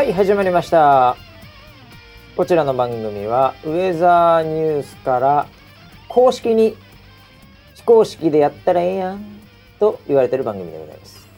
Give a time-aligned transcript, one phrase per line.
[0.00, 1.14] はい始まりました。
[2.34, 5.46] こちらの番組はウェザーニュースから
[6.08, 6.74] 公式に
[7.74, 9.22] 非公式でやったらええやん
[9.78, 11.28] と言われてる番組でございます。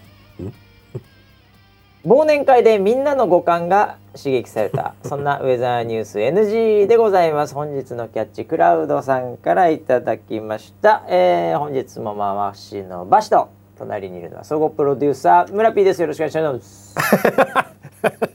[2.07, 7.55] 忘年会でみんなの五感が刺激されたそんなウェザーニュース NG でございます。
[7.55, 16.01] 本日のキャッチクラウドさんからいただきました、えー、本日も回しのバシと隣にいるのは総合プロデューサー村 P です。
[16.01, 16.95] よろしくお願いします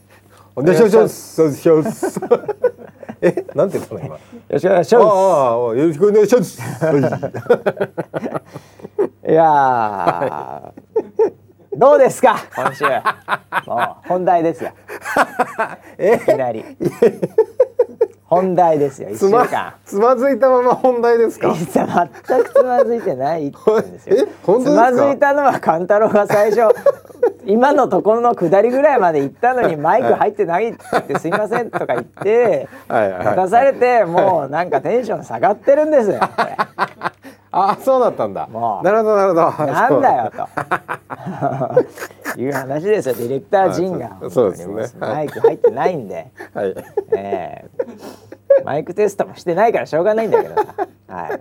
[0.58, 1.40] お願いします。
[1.40, 2.20] お願いします。
[3.20, 4.14] え、なんて言ったの今。
[4.16, 6.60] よろしくお願いしああ、まよろしくお願いします。
[6.60, 6.92] は
[9.24, 9.30] す。
[9.30, 10.72] いやー
[11.76, 12.20] どうです。
[12.20, 12.84] か今週
[13.66, 14.64] もう本題です。
[14.64, 14.72] よ
[15.98, 16.64] いきなり
[18.28, 19.14] 本題ですよい。
[19.14, 21.54] 一つま週間、つまずいたまま本題ですか？
[21.54, 24.16] 全くつまずいてないって言うんですよ。
[24.28, 24.88] え本当ですか？
[24.92, 26.74] つまずいたのは勘太郎が最初
[27.46, 32.68] 今のところの下りぐらいまで行ったのにマイク入ってないって言って「すいません」とか言って
[33.44, 36.20] 出されてもうなんかテンション下がってるんですよ
[37.50, 38.48] あ、そうだったんだ。
[38.82, 39.66] なるほど、なるほど。
[39.66, 40.32] なんだよ
[42.34, 42.40] と。
[42.40, 43.14] いう話ですよ。
[43.14, 44.06] ディレクター陣が。
[44.06, 45.00] あそうそうですね。
[45.00, 46.30] マイク入ってないんで。
[46.54, 46.74] はい。
[47.16, 47.70] ええ。
[48.64, 50.74] マイクテストもしてないからしょうがないんだけどさ。
[51.08, 51.40] はい、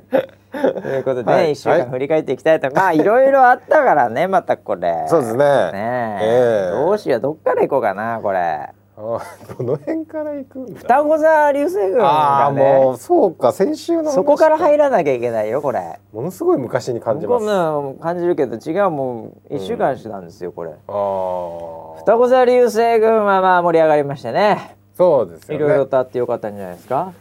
[0.82, 1.52] ということで、ねはい。
[1.54, 5.06] 一週間振り返っていきたいと、まあいろいろあったからねまたこれ。
[5.10, 5.44] そうですね。
[5.72, 6.26] ねえ。
[6.26, 6.72] ええ。
[6.72, 7.20] どうしよう。
[7.20, 8.70] どっから行こうかなこれ。
[9.00, 9.22] あ、
[9.60, 10.80] どの辺から行くんだ？
[10.80, 14.12] 双子座流星群ああ、がねもう、そうか、先週の話。
[14.16, 16.00] そこから入らなきゃいけないよこれ。
[16.12, 18.00] ものすごい昔に感じ僕ます。
[18.02, 20.72] 感じるけど違うもう一週間してたんですよこれ。
[20.72, 22.00] あ。
[22.00, 24.76] 双子座流星群はまあ盛り上がりましたね。
[24.96, 25.56] そうですよね。
[25.56, 27.14] いろいろとあってよかったんじゃないですか？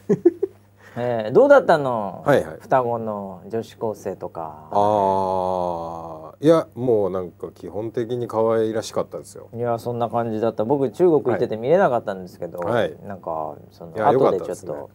[0.97, 2.57] えー、どうだったの、はいはい。
[2.61, 4.69] 双子の女子高生とか。
[4.71, 9.49] ああ、いや、もうなんか基本的に可愛らしかったですよ。
[9.55, 10.65] いやそんな感じだった。
[10.65, 12.97] 僕中国行ってて見れなかったんですけど、はい。
[13.07, 14.91] なんかその後でちょっと。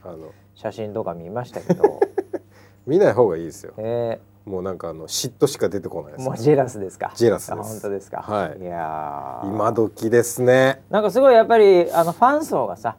[0.56, 2.00] 写真とか見ましたけど、
[2.86, 3.74] 見ない方がいいですよ。
[3.78, 7.12] えもうなんかあの嫉妬しか出てこないもうジェラスですか？
[7.16, 7.60] ジェラスです。
[7.60, 8.22] あ本当ですか？
[8.24, 8.60] はい。
[8.60, 9.48] いやー。
[9.48, 10.82] 今時ですね。
[10.90, 12.98] なんかすごいやっぱりあのファン層がさ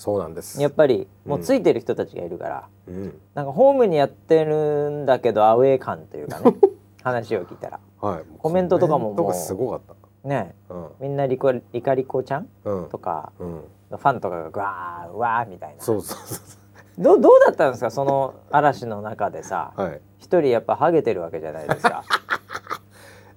[0.00, 0.58] そうなんです。
[0.62, 3.20] やっぱりもうついてる人たちがいるから、うん。
[3.34, 6.54] なんかホームにやってるんだけどアウェー感というかね
[7.04, 7.80] 話を聞いたら。
[8.00, 8.24] はい。
[8.38, 9.80] コメントとかももうすごかっ
[10.24, 10.88] ねたうん。
[11.00, 13.64] みんなリコリカリコちゃんうんとかうん。
[13.90, 15.82] のファンとかがグワーうわーみたいな。
[15.82, 16.58] そうそうそ
[16.98, 19.74] どうどうだったんですかその嵐の中でさ。
[19.76, 20.00] うはい。
[20.16, 22.04] 一人やっぱハゲてるわけじゃないですか。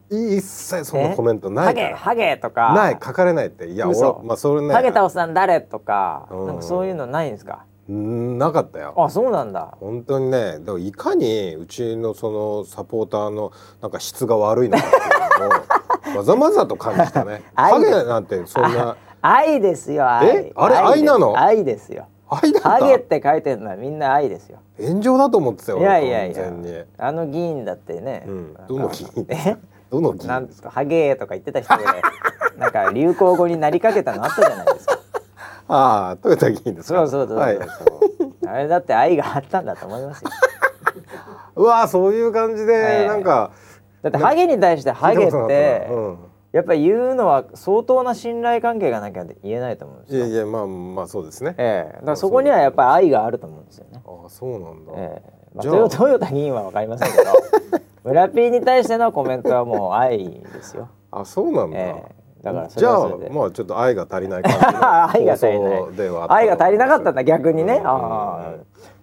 [0.09, 1.15] 一切そんなえ？
[1.15, 1.89] コメントなハいから。
[1.89, 2.73] ゲハゲとか。
[2.73, 3.67] ない書かれないって。
[3.67, 4.11] いや嘘。
[4.19, 4.73] 俺まあそれね。
[4.73, 6.27] ハゲたおっさん誰とか。
[6.31, 6.47] うん。
[6.47, 7.65] なんかそういうのないんですか？
[7.89, 8.93] うんなかったよ。
[8.97, 9.75] あそうなんだ。
[9.79, 10.59] 本当にね。
[10.59, 14.99] だからいかにうちのそのサポーターのなんか質が悪いのかってい
[15.47, 17.43] うのを まざまざと感じたね。
[17.55, 17.71] 愛。
[17.73, 18.95] ハゲなんてそんな。
[19.21, 20.27] 愛ですよ愛。
[20.29, 21.37] えあれ愛なの？
[21.37, 22.07] 愛ですよ。
[22.29, 24.59] 愛だったハゲって書いてるのはみんな愛ですよ。
[24.79, 26.51] 炎上だと思ってたよいやいやいや。
[26.97, 28.23] あの議員だってね。
[28.27, 28.53] うん。
[28.67, 29.25] どの議員？
[29.29, 29.55] え？
[29.93, 30.71] どの議なん員ですか？
[30.71, 31.83] ハゲとか言ってた人で
[32.57, 34.97] なんか流行語になりかけたのあったじゃないですか。
[35.69, 37.07] ああ豊田議員ですか？
[37.07, 37.37] そうそうそうそう。
[37.37, 37.59] はい、
[38.47, 40.29] あれだって愛があったんだと思いますよ。
[41.55, 43.51] うわーそういう感じえでえなんか、
[44.01, 46.17] だってハゲに対してハゲってうん。
[46.51, 50.25] やっぱり言うのは相当な信頼関係がなきゃ言えないと思うんですよ。
[50.27, 51.93] いやいやまあまあそうですね、ええ。
[51.95, 54.01] だからそこにはやっぱり愛があると思うんですよね。
[54.05, 57.23] ああそうなんだ、ええまあ、トヨトヨタ議員はわかりませんけど
[58.03, 60.89] 村 P に対してのコメントはもう愛ですよ。
[61.11, 62.03] あそうなんだ、え
[62.41, 62.43] え。
[62.43, 63.07] だからそじゃあ。
[63.31, 65.83] まあちょっと愛が足りない感じの愛が足りない
[66.29, 67.75] 愛が足りなかったんだ逆にね。
[67.77, 67.91] うんあ
[68.39, 68.53] あ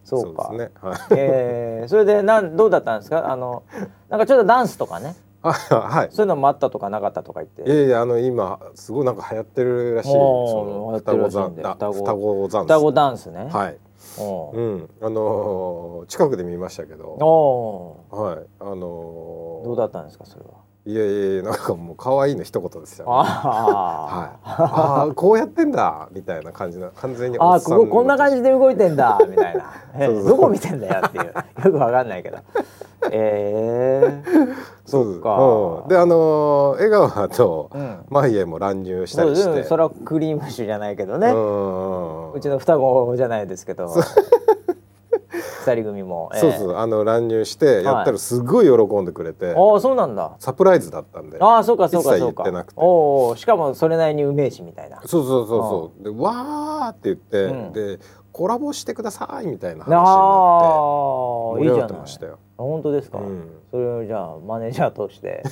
[0.05, 0.49] そうか。
[0.53, 0.71] ですね。
[0.83, 0.99] はい。
[1.13, 1.89] ええ。
[1.89, 3.31] それでなんどうだったんですか？
[3.31, 3.63] あの
[4.09, 5.15] なんかちょっとダンスとかね。
[5.43, 6.09] あ はい。
[6.11, 7.63] そういうのもあったとかなかったとか言って。
[7.63, 13.49] いやいやあの今すごいなんか流行ってるらしい双双子子双子ザンス双子ダンスね。
[13.51, 13.77] はい。
[13.79, 14.91] おううん。
[15.01, 17.05] あのー近くで見ましたけど。
[17.21, 18.47] おはい。
[18.61, 19.65] あのーー。
[19.65, 20.70] どうだったんですかそれは。
[20.87, 24.39] いやいやなんかもう可愛いの一言ですよ、ね、あはい。
[24.45, 30.09] ああこうやってんだみたいな感じな完全にあこここんな感じで動いてんだみたいな。
[30.25, 31.25] どこ見てんだよっていう。
[31.25, 31.33] よ
[31.73, 32.39] くわかんないけど。
[33.13, 34.49] ええ
[34.87, 35.37] そうか。
[35.85, 35.89] うん。
[35.89, 38.05] であのー江川とうん。
[38.09, 39.53] 眉毛も乱入したりして。
[39.53, 43.93] でもそれはクリーム酒じゃないけどね、うんうちの双子じゃないですけど
[45.61, 46.41] 二人組も、ええ。
[46.41, 50.37] そうそうあの乱入してやったらすごい喜んでくれて、ああそうなんだ。
[50.39, 52.45] サプライズだったんでああそうかそうかそうか。
[52.45, 52.81] 言ってなくて。
[52.81, 55.01] おおしかもそれなりにうめえしみたいな。
[55.05, 56.05] そうそうそうそう。
[56.05, 57.73] でわーって言って、うん。
[57.73, 57.99] で
[58.33, 60.15] コラボしてくださいみたいな話になってああ
[61.57, 62.39] 盛り上がってましたよ。
[62.57, 63.51] 本当ですか、うん。
[63.71, 65.43] それをじゃあマネージャーとして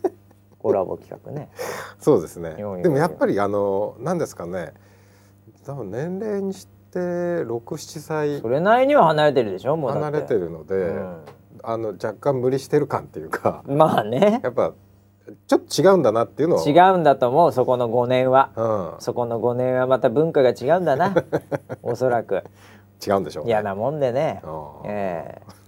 [0.58, 1.50] コラボ企画ね。
[1.98, 2.54] そうですね。
[2.54, 4.74] でもやっぱりあの何ですかね。
[5.64, 8.40] 多分年齢にして67歳。
[8.40, 11.16] それなりには離れてるでしょもう離れてるので、うん。
[11.62, 13.62] あの若干無理してる感っていうか。
[13.66, 14.40] まあね。
[14.44, 14.72] やっぱ
[15.46, 18.50] ちょっと違うんだなっていうのは違うんだと思うそこの5年は。
[18.56, 21.14] うん、そこの5年はまた文化が違うんだな。
[21.82, 22.42] おそらく。
[23.06, 23.50] 違うんでしょうね。
[23.50, 24.42] 嫌なもんでね。
[24.44, 24.90] うん。
[24.90, 25.59] ええ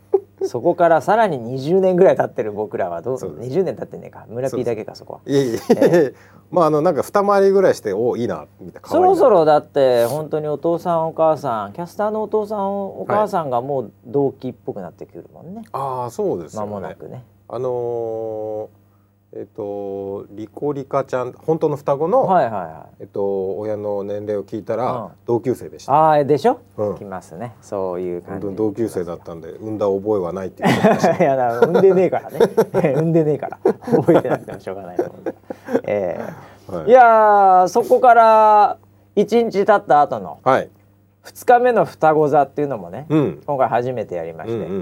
[0.49, 3.51] そこからさらに20年ぐらい経ってる僕らはどうそうです。
[3.51, 4.27] 20年経ってねえか。
[4.29, 5.21] 村 P だけかそこは。
[5.27, 6.15] いえいえ
[6.51, 17.25] まああのなんか二回りぐらいしておいいなみたいなそろそろだって本当にお父さんお母さんキャスターのお父さんお母さんがもう同期っぽくなってくるもんね、ああそうですよ間ねもなくね。
[17.49, 18.82] あのー
[19.35, 25.93] えっ、とリコリカちゃん本当の双子の、はいはいはいえっと親の年齢を聞いたら、うん同級生でした。
[25.93, 31.17] ああでしょ、うん来ますねそういう感じ本当に同級生だったんで産んだ覚えはないって言ってました。
[31.25, 33.59] いやだ産んでねえからね産んでねえから
[33.91, 35.35] 覚えてなくてもしょうがないと思うんで、
[35.85, 36.21] え
[36.69, 38.79] えはいいやーそこから
[39.17, 40.69] 1日経った後のはい。
[41.25, 43.43] 2日目の双子座っていうのもね、うん。
[43.47, 44.77] 今回初めてやりまして、うんうんうん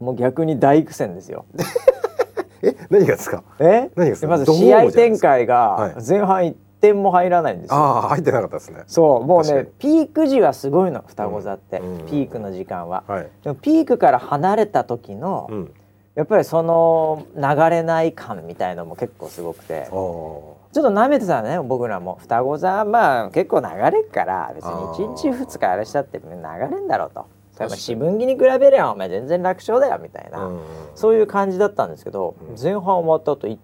[0.00, 0.06] うん。
[0.06, 1.44] もう逆に大苦戦ですよ。
[2.62, 3.42] え何がですか？
[3.58, 3.90] え？
[3.94, 4.28] 何がですか？
[4.28, 7.76] まず試合展開はいが前半1点も入らないんですよ。
[7.76, 8.82] ああ入ってなかったですね。
[8.86, 13.04] そうもうねピーク時はすごいの双子座って、うんうんピークの時間は。
[13.06, 13.28] はい。
[13.42, 15.74] でもピークから離れた時の、うん。
[16.14, 19.86] やっぱりその流れない感みたいのも結構すごくて。
[19.90, 27.26] ちょっと舐めてたね僕らも双子座まあ結構流れっから別に1日2日あれしたって流れんだろうと。
[27.58, 30.60] 例えば四分岐に比べりゃお前全然楽勝だよみたいな、うん
[30.94, 33.58] そういう感じだったんですけど、うん前半終わった後い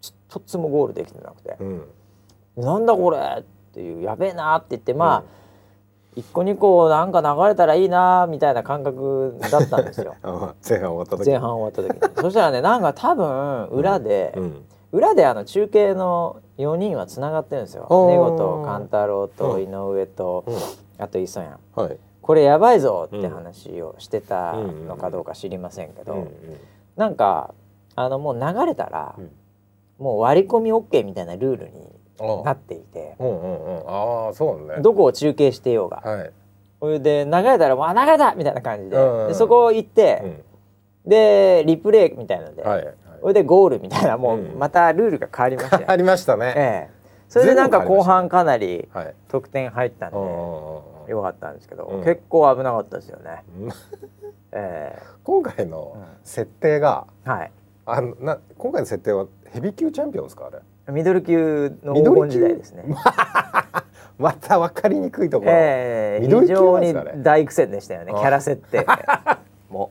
[0.00, 1.82] 一つもゴールできてなくてうん。
[2.56, 5.22] 「なんだこれ!」っていう「やべえな」って言ってまあ、
[6.16, 11.26] 一個二個なんか流れたらいいなみたいな感覚だったんですよ あ前半終わった時。
[11.30, 14.64] 前半終わった時に そしたらねなんか多分裏で、うん。
[14.92, 20.54] 裏であの中継の4人はつながってるんですよ根子と勘太郎とうん井上と、うん
[20.98, 21.96] あと磯やんはい。
[22.22, 26.28] これやばいぞって話をしてたのかどうか知りませんけど、うんうん
[26.94, 27.54] なんか
[27.96, 29.30] あのもう流れたら、うん
[29.98, 31.88] もう割り込み OK みたいなルールに
[32.20, 33.88] あなっていてうんうんうん。
[34.26, 34.82] ああそうね。
[34.82, 36.32] どこを中継してようが、はい。
[36.80, 40.22] それで流れたらもうあ流れたみたいな感じで,、うんうんでそこ行って、
[41.06, 41.10] うん。
[41.10, 42.94] でリプレイみたいなので、はいはい。
[43.20, 46.54] それでゴールみたいなもううんまたルールが変わりましたよ、ありましたね。
[46.56, 46.90] ええ、
[47.28, 49.14] それでなんか後半かなりはい。
[49.28, 50.16] 得点入ったんで
[51.08, 52.04] よかったんですけど、うん。
[52.04, 53.42] 結構危なかったですよね。
[53.60, 53.70] うん。
[54.52, 57.52] え今回の設定が、えはい。
[57.84, 60.50] あのな今回の設定はヘビー級チャンピオンですかあ
[60.86, 60.92] れ？
[60.92, 62.84] ミドル級の黄金時代ですね。
[64.18, 66.24] また分かりにくいところ、ええ。
[66.24, 68.12] ミドル級な非常に大苦戦でしたよね。
[68.14, 68.18] あ。
[68.20, 68.86] キャラ設定
[69.70, 69.90] も。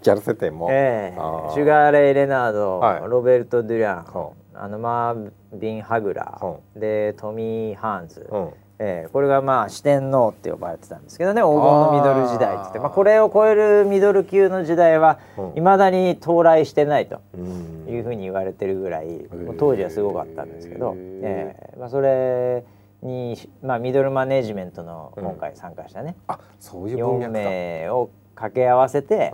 [0.00, 3.02] キャラ設定も、えーシュガーレイ・レナード、はい。
[3.08, 15.58] ロベルト・デュラン、はあのマービン・ハグラー、はでトミー・ハーンズ、うんええこれがまあ四天王って呼ばれてたんですけどね黄金のミドル時代って言ってまあ、これを超えるミドル級の時代はうん。
[15.58, 20.94] いまだに到来してないとうんいうふうに言われてるぐらい、う当時はすごかったんですけど、へー。
[21.22, 22.64] ええまあ、それ
[23.02, 27.40] に、まあ、ミドルマネジメントの今回参加したね、あそういう文4脈か。
[27.40, 29.32] 名を掛け合わせて、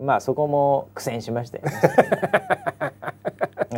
[0.00, 0.06] うん。
[0.06, 1.72] まあそこも苦戦しましたよね。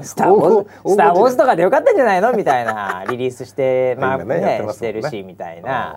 [0.05, 5.97] スター・ウォーズスター・ウォーズとかでよかったんじゃないのみたいなリリースしてまあ今ねねしてるしみたいな。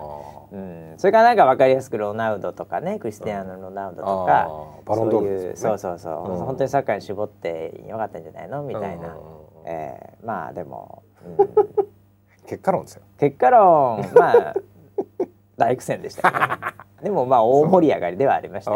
[0.52, 4.88] うん、それからなんか分かりやすくロナウドとかねクリスティアーノ・ロナウドとか、あー。
[4.88, 6.38] バロンドールそういうねそうそうそう、うん。
[6.46, 9.12] 本当にサッカーに絞ってよかったんじゃないのみたいな、うん。
[9.66, 11.02] えーまあでも、
[11.38, 11.48] うん、
[12.46, 13.02] 結果論ですよ。
[13.18, 14.04] 結果論。
[14.14, 14.54] まあ
[15.58, 16.38] 大苦戦でしたね。
[17.02, 18.72] でもまあ大盛り上がりではありました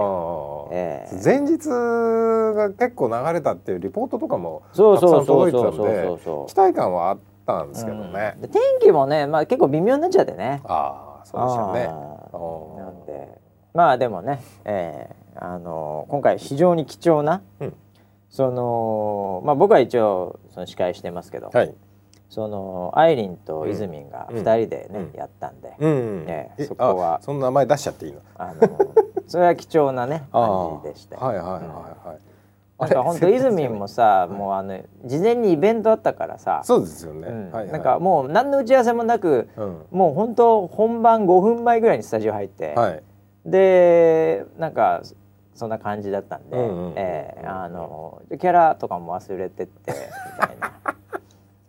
[0.71, 1.21] ええ。
[1.25, 5.51] 前日が結構流れたっていうリポートとかもそうたくさんそうそう。
[5.51, 8.41] 届いてたそうそうんで期待感はあったんですけどね、うん。
[8.43, 10.61] で天気もね、まあ、結構微妙になっちゃってね。
[10.65, 11.87] ああそうでしたよね
[12.85, 13.29] なんで。
[13.75, 17.75] まあでもね、えーあのー今回非常に貴重な、うん。
[18.29, 21.75] そのまあ僕は一応その司会してますけど、はい
[22.33, 24.37] そのアイリンとイズミンがうん。
[24.39, 25.19] 二人でね、うん。
[25.19, 27.17] やったんで、うんえええそこは。
[27.17, 28.21] あその名前出しちゃっていいの？
[28.39, 31.21] あのーそれは貴重なね 感じでしたよ。
[31.21, 31.69] はいはいはいうん。
[31.69, 32.19] はい、
[32.81, 37.51] なんか本当イズミンもさ、もうあの事前にイベントあったからさ、そうですよね、うん。
[37.53, 37.73] はいはい。
[37.73, 39.83] なんかもう何の打ち合わせもなく、うん。
[39.91, 43.03] もう本当本番5分前ぐらいにスタジオ入って、はい。
[43.45, 45.03] でなんか
[45.55, 50.73] そんな感じだったんで、うえーあのキャラとかも忘れてってみたいな、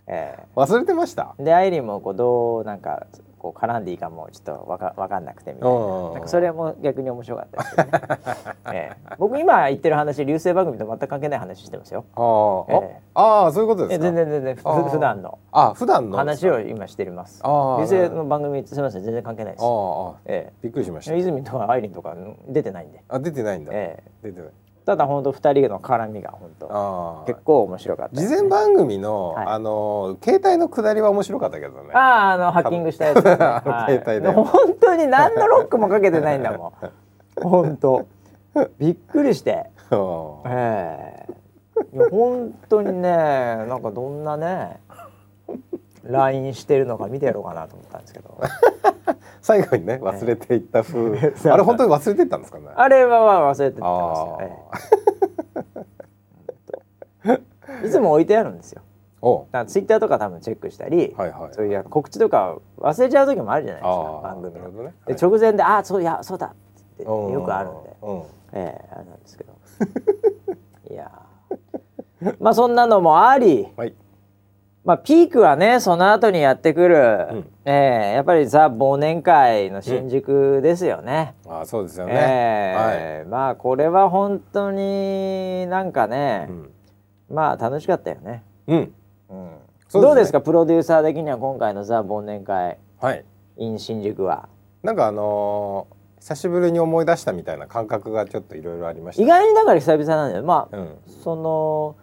[0.08, 1.36] え忘れてました？
[1.40, 3.08] ーでアイリンもこうどうなんか
[3.40, 5.78] こう絡んでいいかもちょっとわかわかんなくてみたいうん。
[6.08, 7.88] ななんかそれも逆に面白かったですね、
[8.74, 9.16] ええ。
[9.18, 12.06] 僕今言ってる話流星番組と全く関係ない話してますよ。
[12.16, 13.02] あー、ええ。
[13.16, 14.04] あそういうことえですか？
[14.06, 15.40] 全然全然ふ普段の。
[15.52, 16.18] あ普段の？
[16.18, 17.40] 話を今してます。
[17.44, 17.78] あー。
[17.80, 19.64] 流星の番組すみません全然関係ないです。
[19.64, 19.70] あー。
[19.70, 20.54] あーえ。
[20.62, 21.14] びっくりしました。
[21.14, 22.16] え泉とかアイリンとか
[22.50, 24.12] 出てないんで、あ出てないんだ、ええ。
[24.24, 24.50] 出てない
[24.86, 29.48] ただ本当二人の絡みが本当結構面白かったね、事前番組の、はい。
[29.48, 31.94] あの携帯の下りは面白かったけどね。
[31.94, 33.32] あああのハッキングしたやつ、ね。
[33.40, 33.94] あ のはい。
[34.00, 34.32] 携帯で。
[34.34, 36.92] 本当に何のロックもかけてないんだもん。
[37.42, 38.06] 本当。
[38.78, 39.70] びっくりして。
[39.92, 41.34] うんええ。
[41.94, 44.80] いや本当にねなんかどんなね
[46.04, 48.40] LINE してるのか見てやろうかなと思ったんですけど。
[49.42, 51.34] 最後にね忘れていった風、え。
[51.46, 52.68] えあれ本当に忘れてったんですかね？
[52.76, 54.16] あれはまあ忘れてってま
[57.26, 57.30] す
[57.82, 57.88] よ。
[57.88, 58.82] いつも置いてあるんですよ。
[59.22, 64.84] おだツイッターとか多分チェックしたり、はいはいそういう告知とか忘れちゃう時もあるじゃないですかあ番組の。
[64.84, 64.94] ね。
[65.08, 66.50] で直前で「ああそういやそうだ」っ
[66.98, 69.54] てうんよくあるんで、うんええあれなんですけど。
[70.90, 72.36] いやー。
[72.40, 73.94] まあそんなのもあり、はい
[74.86, 76.96] まあ、ピークはねその後にやってくる、
[77.32, 77.52] うん。
[77.64, 81.36] ええやっぱりザ忘年会の新宿ですよね。
[81.48, 86.70] ああそうですよね、ええまあこれは本当になんかね、うん。
[87.30, 88.44] まあ楽しかったよね。
[88.68, 88.94] うん。
[89.30, 89.50] うん。
[89.88, 90.08] そうね。
[90.10, 92.78] どうですかプロデューサー的には今回のザ忘年会？
[93.00, 93.24] はい。
[93.56, 94.50] in 新宿は。
[94.82, 100.44] なんかあのー久しぶりに思い出したみたいな感覚がちょっといろいろありました意外にだから久々なんだよ。
[100.46, 100.98] まあ、うん。
[101.22, 101.98] その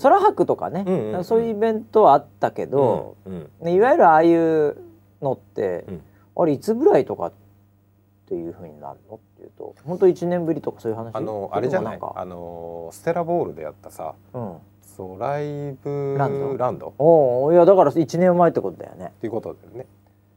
[0.00, 1.24] 空白とかね、うんうんうん。
[1.24, 4.76] そういうイベントはあったけど、うんうんねいわゆるああいう
[5.22, 6.02] のって、うん。
[6.38, 7.32] あれいつぐらいとかっ
[8.28, 9.16] ていうふうになるの？
[9.16, 11.10] っていうと本当一年ぶりとかそういう話？
[11.14, 11.98] あのあれじゃない？
[12.00, 16.56] あのーステラボールでやったさうん、そうライブランド？
[16.56, 16.88] ランド？
[16.88, 19.12] っおおいやだから一年前ってことだよね。
[19.20, 19.86] ていうことでね。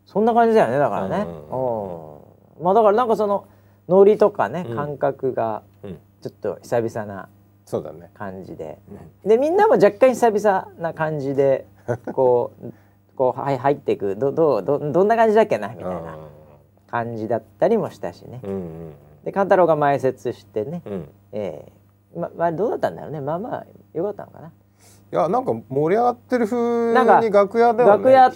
[0.06, 3.48] そんな感じだよねだからね、うんまあだからなんかその
[3.88, 4.76] ノリとかね、うん。
[4.76, 6.00] 感覚がうん。
[6.22, 7.30] ちょっと久々な
[7.70, 8.10] そうだね。
[8.16, 8.80] 感じで、
[9.24, 11.68] うんでみんなも若干久々な感じで
[12.14, 12.74] こう
[13.16, 16.18] こうはい入っていくどどうどどんな感じだっけなみたいな。
[16.90, 18.42] 感じだったりもしたしね。
[18.44, 20.94] うんうんで勘太郎が前説してね、うん。
[20.94, 21.66] うんえ
[22.16, 22.20] え。
[22.20, 23.22] ままあどうだったんだろうね。
[23.22, 24.48] まあまあよかったのかな。
[24.48, 24.52] い
[25.16, 28.04] やなんか盛り上がってる風に楽屋ではね。
[28.04, 28.32] 楽屋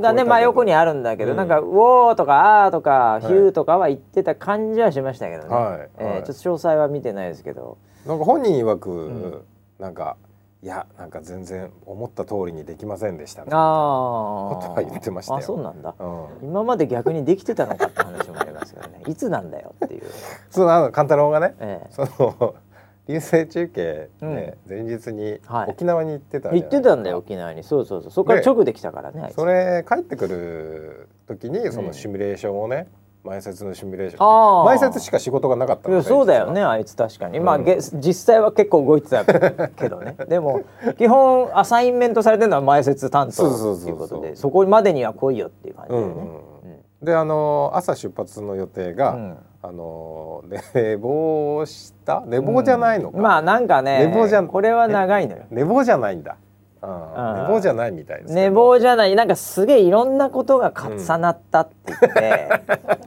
[0.00, 1.36] がね真横にあるんだけど、うん。
[1.38, 3.26] なんか「ウォー」とか「あー」とか「い。
[3.26, 5.88] ヒュー」とかは言ってた感じはしましたけどね、はい。
[5.98, 6.22] えーはい。
[6.24, 9.42] ちょっと詳細は見てないですけどなんか本人曰く、ん。
[9.78, 10.16] なんか
[10.62, 15.38] いやなんか全然思った通りにできませんでしたねああことは言ってましたよ。
[15.40, 15.94] あそうなんだ。
[15.98, 16.04] う
[16.44, 19.02] ん、今まで逆にできてたのかって話もありますけどね。
[19.08, 20.02] いつなんだよっていう、
[20.48, 22.54] そうあの勘太郎がねえその
[23.06, 24.34] 流星中継うん。
[24.36, 25.70] で前日にはい。
[25.70, 27.62] 沖縄に行ってたえじゃない言ってたんだよ沖縄に。
[27.62, 28.10] そうそうそう。
[28.10, 31.86] そこからで直できたからねそれ帰ってくる時にそうん。
[31.88, 32.88] のシミュレーションをね、
[33.24, 34.66] 前説のシミュレーション。
[34.66, 37.64] 前説しか仕事がなかったそうだよねあいつ確かに、まあうん。
[37.64, 40.14] げ実際は結構動いてたけどね。
[40.28, 40.62] でも
[40.98, 46.54] 基本アサインメントされてるのは前説担当っていうことでそこまでには来いよっていう感じだよね、うんうん
[47.02, 49.36] であの朝出発の予定が、うん。
[49.60, 52.22] あの寝坊した？
[52.26, 54.48] 寝坊じゃないのか、まあなんかね寝坊じゃん。
[54.48, 55.42] これは長いのよ。
[55.50, 56.43] 寝坊じゃないんだ、うんうん
[56.86, 59.14] 寝坊じゃないみたいです寝坊じゃない。
[59.14, 62.48] なんかすげえいろんなことが重なったって言って、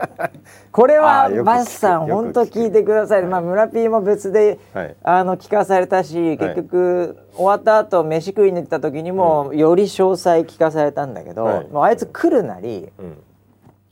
[0.72, 4.96] これあはバスさん本当聞いてください、まあ村 P も別ではい。
[5.04, 11.68] あの聞かされたし結局、終わった後飯食いに行った時にも、より詳細聞かされたんだけど、はい。
[11.68, 13.18] もうあいつ来るなりうん。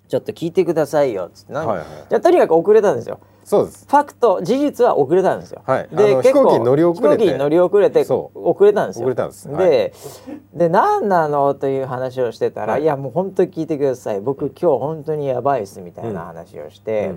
[0.07, 1.85] ちょっと聞いてくださいよっつって、はいはい。
[2.09, 3.85] じゃあとにかく遅れたんですよそうです。
[3.87, 5.61] ファクト事実は遅れたんですよ。
[5.67, 5.89] はい。
[5.93, 7.23] あで結構の飛行機に乗り遅れて。
[7.23, 9.05] 飛行機に乗り遅れてそ遅れたんですよ。
[9.05, 9.47] 遅れたんです。
[9.55, 9.93] で、
[10.55, 12.81] で何なのという話をしてたら、はい。
[12.81, 14.19] い、やもう本当に聞いてください。
[14.19, 17.13] 僕今日本当にやばいっすみたいな話をして、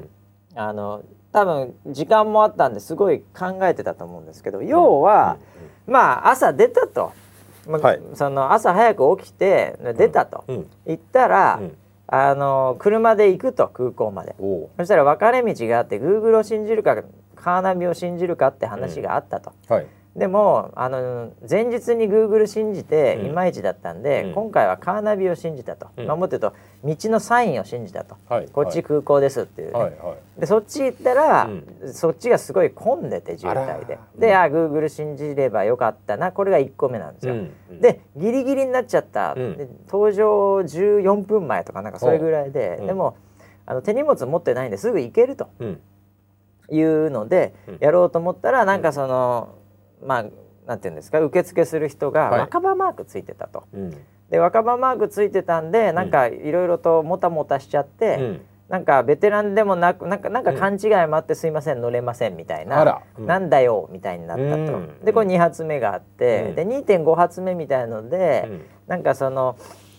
[0.54, 0.61] うん。
[0.61, 5.38] あの多分時間もあったんですごい考えてたと思うんですけど、要は、
[5.87, 7.12] まあ朝出たと。
[7.66, 8.02] まあはい。
[8.12, 10.70] その朝早く起きて出たと、うん。
[10.87, 11.76] 言ったら、うん
[12.08, 14.34] あの車で行くと空港まで。
[14.78, 16.96] そしたら分かれ道があって Google を信じるか
[17.36, 19.86] カーナビを信じるかって話があったと、はい
[20.18, 23.26] でもあの前日に Google 信じてうん。
[23.26, 24.34] いまいちだったんで、うん。
[24.34, 26.06] 今回はカーナビを信じたと、うん。
[26.06, 30.40] まあもっと言うと道のサインを信じたと、はいこっち空港ですっていうね、はいはい。
[30.40, 31.48] でそっち行ったら、
[31.82, 33.94] うそっちがすごい混んでて渋滞で。
[33.94, 34.20] あら。
[34.20, 36.32] で、あ Google 信じればよかったな。
[36.32, 37.34] これが1個目なんですよ、
[37.80, 39.56] でギリギリになっちゃった、うん。
[39.56, 42.87] で登場14分前とかなんかそれぐらいで、うん。
[42.87, 43.16] でも
[43.66, 45.80] あの手荷物持ってないんですぐ行けるとうん。
[46.70, 47.78] いうので、うん。
[47.80, 49.54] やろうと思ったらなんかその、
[50.05, 50.25] まあ
[50.67, 52.40] なんていうんですか受付する人がはい。
[52.40, 53.64] 若葉マークついてたと。
[53.73, 53.97] うん。
[54.31, 58.40] で若葉マークついてたんでなんかいろいろともたもたしちゃって、うん。
[58.69, 63.02] なんかベテランでもなくなんかなんか勘違いもあって「すいません乗れません」みたいな「あら。
[63.19, 63.26] うん。
[63.26, 65.00] なんだよ」みたいになったと、うん。
[65.02, 66.55] でこれ2発目があって、うん。
[66.55, 68.64] で2.5発目みたいので、うん。
[68.87, 69.57] なんかその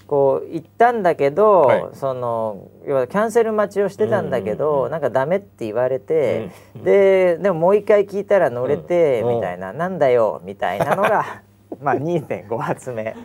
[0.10, 1.84] こう行ったんだけど、はい。
[1.94, 9.36] その要はキャンセル待ちをしてたんだけど、うんうんうんなんかダメって言われて、うんででももう一回聞いたら乗れて、うん。
[9.36, 11.44] みたいな「なんだよ」みたいなのが
[11.82, 13.16] まあ2.5発目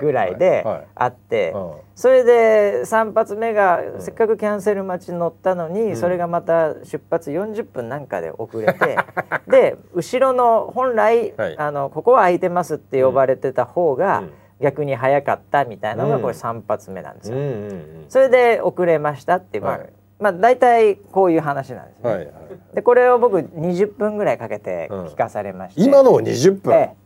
[0.00, 1.50] ぐらいではいあって。
[1.50, 1.72] うん。
[1.96, 5.96] それで3発目がせっかくキャンセル待ちに乗ったのに、ん。
[5.96, 8.96] それがまた出発40分なんかで遅れて
[9.48, 11.58] で後ろの本来、はい。
[11.58, 16.22] あのここは空いてますって呼ばれてた方が、うん逆に早かったみたいなのがうん。
[16.22, 17.36] これ3発目なんですよ。
[17.36, 18.04] うんうんうん。
[18.08, 19.92] それで遅れましたっていう、まあはい。
[20.18, 22.10] まあ大体こういう話なんですね。
[22.10, 22.34] はいはい。
[22.74, 26.96] でこれを僕20分ぐらいかけて聞かされまして、今のを20分、ええ。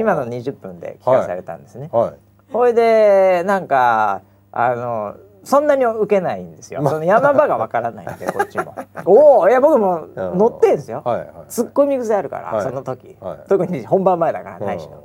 [0.00, 1.90] 今の20分で聞かされたんですね。
[1.92, 2.52] はい。
[2.52, 4.22] ほいでなんか
[4.52, 6.80] あのそんなに受けないんですよ。
[6.88, 8.74] その山場がわからないんで こっちも。
[9.04, 11.02] おおいや僕も乗ってんですよ。
[11.04, 11.28] はいはい。
[11.48, 12.64] ツッコミ癖あるから、はい。
[12.64, 13.38] その時、はい。
[13.48, 15.02] 特に本番前だからないしの。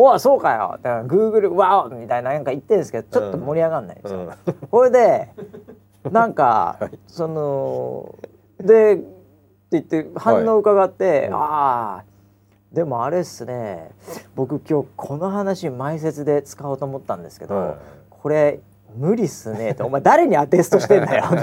[0.00, 0.78] おおそうかよ。
[0.80, 1.88] だからグーグルワオ！
[1.88, 4.32] みたいななんか言ってるんですけどちょっと盛り上がんないんですよ。
[4.46, 4.54] うん。
[4.70, 5.28] これで
[6.12, 6.78] なんか、
[7.08, 8.14] その
[8.60, 9.04] でって
[9.72, 11.34] 言って反応を伺って、うん。
[11.34, 11.38] あ
[11.98, 12.04] あ
[12.72, 13.90] でもあれっすね。
[14.36, 17.74] 僕今日この話前説で使おうと思ったんですけど、はい
[18.10, 18.60] これ
[18.96, 21.24] 無理っすねってお前誰にアテストしてんだよ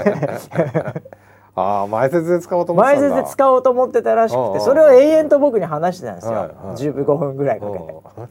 [1.56, 6.76] ああ前説で使おうと思って前説で使おうと思ってたらしくてそれを永遠と僕に話してたんですよ、はいはい。
[6.76, 7.84] 15分ぐらいかけて。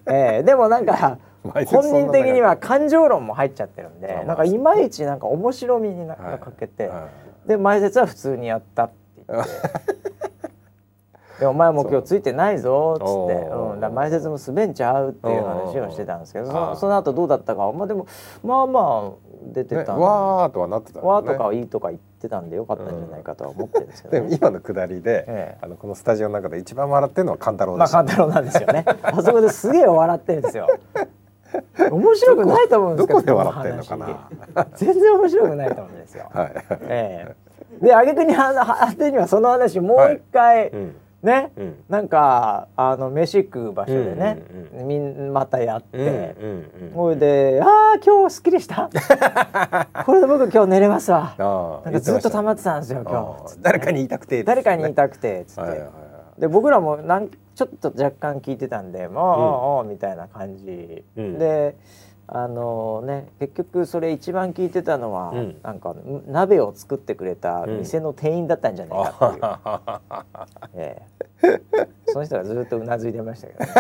[0.08, 0.12] う。
[0.12, 7.08] んええでもなんか 本人的には感情論も入っちゃってるんでなんかいまいちなんか面白みになはいかけて、は
[7.48, 8.94] で前説は普通にやったって
[9.28, 9.50] 言って。
[11.40, 13.76] でお前も今日ついてないぞっつってう。
[13.76, 17.72] ん、だ前説も滑んちゃうっていう話をしてたんですけどそその後どうだったか。
[17.74, 18.08] まあでも
[18.44, 19.12] まあまあ
[19.54, 21.08] 出てねたんで、わーとはなってたね。
[21.08, 24.22] わーとかはいいとか言ってたんでよかったんじゃないかとは思ってるんですけど、ね。
[24.22, 25.58] でも今のくだりで、ええ。
[25.62, 28.86] あのこのスタジオの中で一番笑ってるのは勘太郎まあでした、勘太郎なんですよね。
[29.04, 30.68] あそこですげえ笑ってるんですよ。
[31.92, 34.68] 面白くないと思うんですけどどこで笑ってんのかな。
[34.76, 36.30] 全然面白くないと思うんですよ。
[36.34, 37.36] はい、え
[37.82, 37.86] え。
[37.86, 41.76] で挙句にあの果てにはその話もう一回、うんね、うん。
[41.90, 48.90] なんかあの飯食う場所でね、うんうんみんまたやって、うんうんうんそれで「ああ今日すっきりした。
[50.06, 55.86] これで僕今日寝れますわ」あなんかずっと溜まってたたんですよ今日、誰かに言いたくて誰かに言いたくてつって、はいはいは
[56.38, 56.42] い。
[56.42, 61.40] で僕らもなんちょっと若干聞いてたんで「もう、おうおうみたいな感じ、うん。
[61.40, 61.76] で
[62.28, 65.56] あのね結局それ一番聞いてたのは、うん。
[65.62, 65.96] なんか
[66.28, 69.92] 鍋を作ってくれた店の店員だったんじゃないか
[70.66, 70.82] っていう。
[70.82, 71.02] え
[71.44, 71.62] え、
[72.08, 73.72] その人がずっとうなずいてましたけど、ね。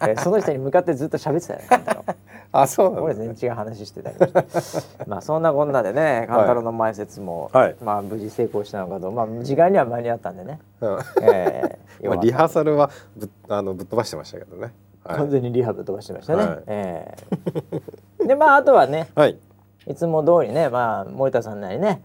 [0.08, 2.04] ええその人に向かってずっと喋ってたよ勘太郎
[2.52, 4.16] あそうなん俺だ全然違う話してたり
[5.06, 7.76] まあそんなこんなでね勘太郎の前説も、はい。
[7.82, 10.98] まあ無事成功したのかとまあ時間には間に合ったんでね、うん。
[11.22, 12.04] ええ。
[12.04, 14.62] よかったまあリハーサルはぶっあのぶっ飛ばしてましたけどね。
[14.62, 14.72] はい
[15.04, 16.62] 完全にリハブ飛ばしてましたね、はい。
[16.66, 17.16] え
[18.20, 18.26] え。
[18.26, 19.38] でまああとはねはい。
[19.86, 22.02] いつも通りねまあ森田さんなりね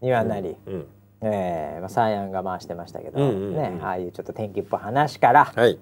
[0.00, 0.86] 庭なり、うん
[1.22, 3.54] ええまあ、サーヤンが回してましたけど、うんうんうん。
[3.54, 5.78] ねああいうちょっと天気っぽい話から、はい。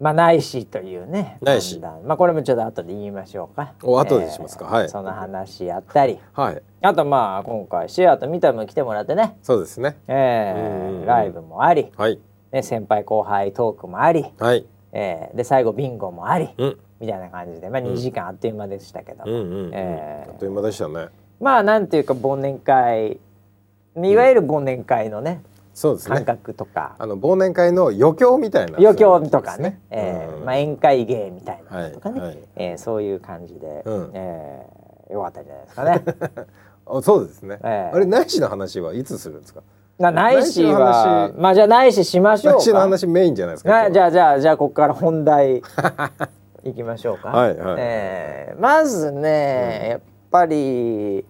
[0.00, 1.78] まあないしというねないし。
[1.78, 3.74] まあこれもちょっと後で言いましょうか。
[3.82, 4.64] お後でしますか。
[4.64, 4.88] はい。
[4.88, 6.18] その話やったり。
[6.32, 6.62] はい。
[6.80, 9.96] あとまあ今回シアとミタも来てもらってね、そうですね。
[10.08, 12.18] えー、ライブもあり、はい。
[12.50, 16.78] ね、先輩後輩トークもあり、はいえー、で最後ビンゴもあり、うん。
[17.00, 21.08] みたいな感じで、まあ、2時間あっという間でしたけど、あっという間でしたね。
[21.40, 23.18] まあなんていうか忘年会
[23.96, 25.42] いわゆる忘年会のね、
[25.74, 26.16] そうですね。
[26.16, 26.94] 感覚とか。
[26.98, 28.78] あの忘年会の余興みたいな。
[28.78, 30.44] 余興とかね、えーうん。
[30.44, 32.28] まあ、宴会芸みたいなのとかね、はい。
[32.30, 32.38] はい。
[32.56, 34.10] えーそういう感じで、うん。
[34.14, 36.46] えーよかったんじゃないですかね。
[36.86, 39.62] あそうですね、ええあれ内視の話はいつするんですか？
[39.98, 41.40] なないしは話。
[41.40, 42.58] まあじゃあないししましょうか。
[42.58, 45.62] 内視の話メインじゃないですかなじゃああじゃあじゃあここから本題
[46.64, 47.28] いきましょうか。
[47.28, 47.76] はいはい。
[47.78, 51.24] えーまずね、やっぱり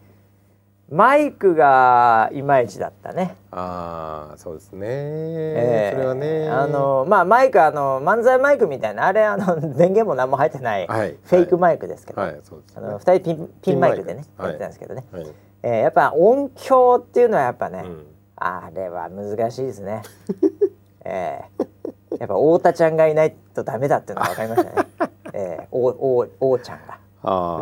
[0.90, 3.37] マイクがいまいちだったね。
[3.50, 6.48] あーそうですね、えーそれはね。
[6.48, 11.16] あのまあマイクあの漫才マイクみたいなあれあの 電源も何も入ってない、はい。
[11.22, 12.40] フェイクマイクですけど、はい。
[12.42, 12.83] そうですね。
[12.87, 15.27] あの二人ピンピンマイクでねやってたんですけどね、はい、
[15.62, 20.02] えーやっぱ音響っていうのはやっぱね、うんあれは難しいですね。
[21.04, 22.16] ええ。
[22.18, 24.88] やっぱ太田ちゃんがいないとダメだっていうのが分かりましたね。
[25.34, 25.68] ええ。
[25.70, 26.98] おおおちゃんが。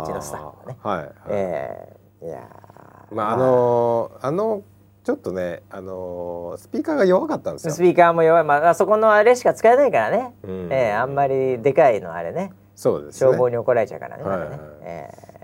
[0.02, 0.78] うちのスタッフがね。
[0.82, 1.12] はい、はい。
[1.28, 2.26] ええ。
[2.26, 3.14] いやー。
[3.14, 4.62] まああのーあの
[5.04, 7.74] ちょっとねあのースピーカーが弱かったんですよ。
[7.74, 10.34] スピーカーも弱い、まあ、あそこのあれしか使えないからね。
[10.44, 10.68] うん。
[10.70, 12.52] ええあんまりでかいのあれね。
[12.74, 13.30] そうですね。
[13.30, 14.48] 消防に怒られちゃうからね,、はいはい。
[14.50, 14.58] ね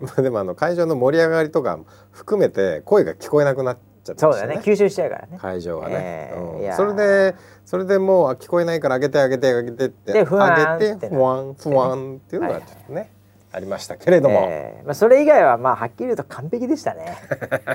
[0.01, 1.79] えまあでもあの会場の盛り上がりとか
[2.13, 3.79] 含めて声が聞こえなくなっ
[4.17, 4.67] ちゃっーそうてましたねだね。
[4.67, 5.39] 吸収しちゃうからね。
[5.41, 6.77] 会場はね、えーうん。
[6.77, 13.11] それでそれでもうあ聞こえないから上げて上げて上げてってで上げってふわんふわんっていうのがちょっとね、
[13.53, 17.17] ありましたけれども、えーまあ、それ以外はまあはっきり言うと完璧でしたね、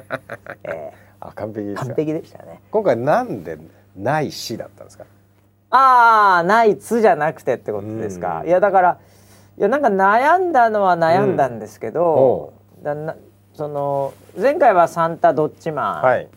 [0.63, 2.61] えあ完璧完璧でしたね。
[2.71, 3.57] 今回なんで
[3.95, 5.05] ないしだったんですか？
[5.69, 8.47] ああナイツじゃなくてってことですか、うん。
[8.47, 8.97] いやだから
[9.57, 13.15] いやなんか悩んだのは悩んだんですけど、だな
[13.53, 16.27] その前回はサンタドッチマン、はい。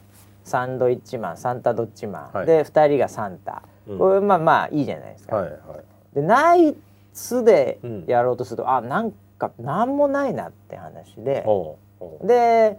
[0.44, 2.46] サンドイッチマンサンタドッチマン、はい。
[2.46, 3.98] で2人がサンタ、うん。
[3.98, 6.14] これまあまあいいじゃないですか、はいはい。
[6.14, 6.76] でナイ
[7.12, 8.04] ツでうん。
[8.06, 11.44] やろうとすると、あなんかなんもないなって話で、
[12.22, 12.78] で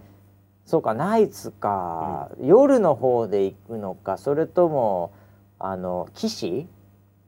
[0.64, 4.18] そうかナイツか、夜の方で行くのか。
[4.18, 5.12] それとも
[5.58, 6.68] あの騎士？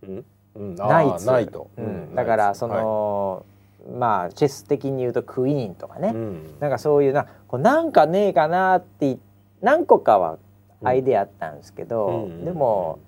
[0.03, 0.25] うん。
[0.55, 0.75] うん。
[0.77, 1.27] ナイツ。
[1.27, 3.45] ナイト、うん、だからその、
[3.89, 6.57] まあチェス的に言うとクイーンとかね、はいうん。
[6.61, 9.19] なんかそういうなこうなんかねえかなって
[9.63, 10.39] 何個かは
[10.83, 12.99] アイデアあったんですけど、うんでも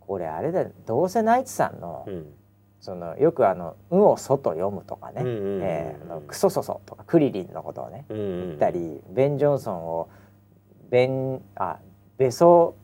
[0.00, 0.70] これあれだよ。
[0.86, 2.26] どうせナイツさんの,、うん。
[2.80, 5.22] そのよくあの「ん」を「そ」と読むとかね。
[5.22, 8.16] うんうんうん「えーあのクソソソ」とかクリリンのことをねうん
[8.48, 10.08] 言ったり、ベン・ジョンソンを
[10.88, 11.78] ベンあ
[12.16, 12.74] ベソ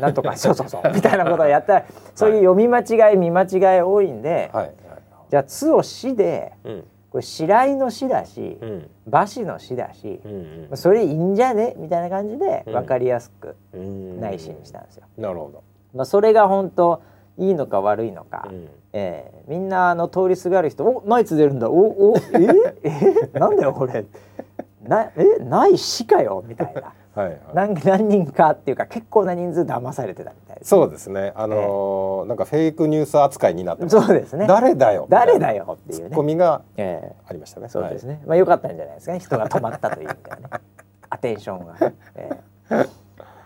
[0.00, 1.84] なんとかそうそうそうみたいなことをやったら
[2.14, 4.74] そういう読み間違い見間違い多いんで、はいはい
[5.30, 6.84] じゃあ「つ」を「し」でうん。
[7.08, 10.20] これ白井の「し」だしうん「馬氏の「し」だし、
[10.74, 11.74] それいいんじゃね？
[11.78, 12.72] みたいな感じでうん。
[12.74, 14.20] 分かりやすくうん。
[14.20, 15.04] ないしにしたんですよ。
[15.16, 15.62] なるほど、
[15.94, 17.00] まあ、それが本当
[17.38, 18.68] いいのか悪いのか、うん。
[18.92, 21.70] えーみんなあの通りすがる人「おナイツ出るんだ。
[21.70, 22.74] おおえ？
[22.82, 23.30] え？
[23.38, 24.04] なんだよこれ。
[24.82, 25.38] なえ？
[25.44, 27.40] ないしかよ」みたいなはいはい。
[27.54, 31.32] 何何人かっていうか結構な人数騙されてたみたいですそうですね。
[31.34, 34.46] あのーなんかフェイクニュース扱いになってそうですね。
[34.46, 35.06] 誰だよ？
[35.08, 37.66] 誰だよっていツッうねコミがえありましたね。
[37.66, 39.20] ーそうですね、まあ良かったんじゃないですかね。
[39.20, 40.44] 人が止まったという意味ではね。
[41.08, 41.72] アテンションが。
[41.74, 42.30] ね、え。
[42.70, 42.88] ー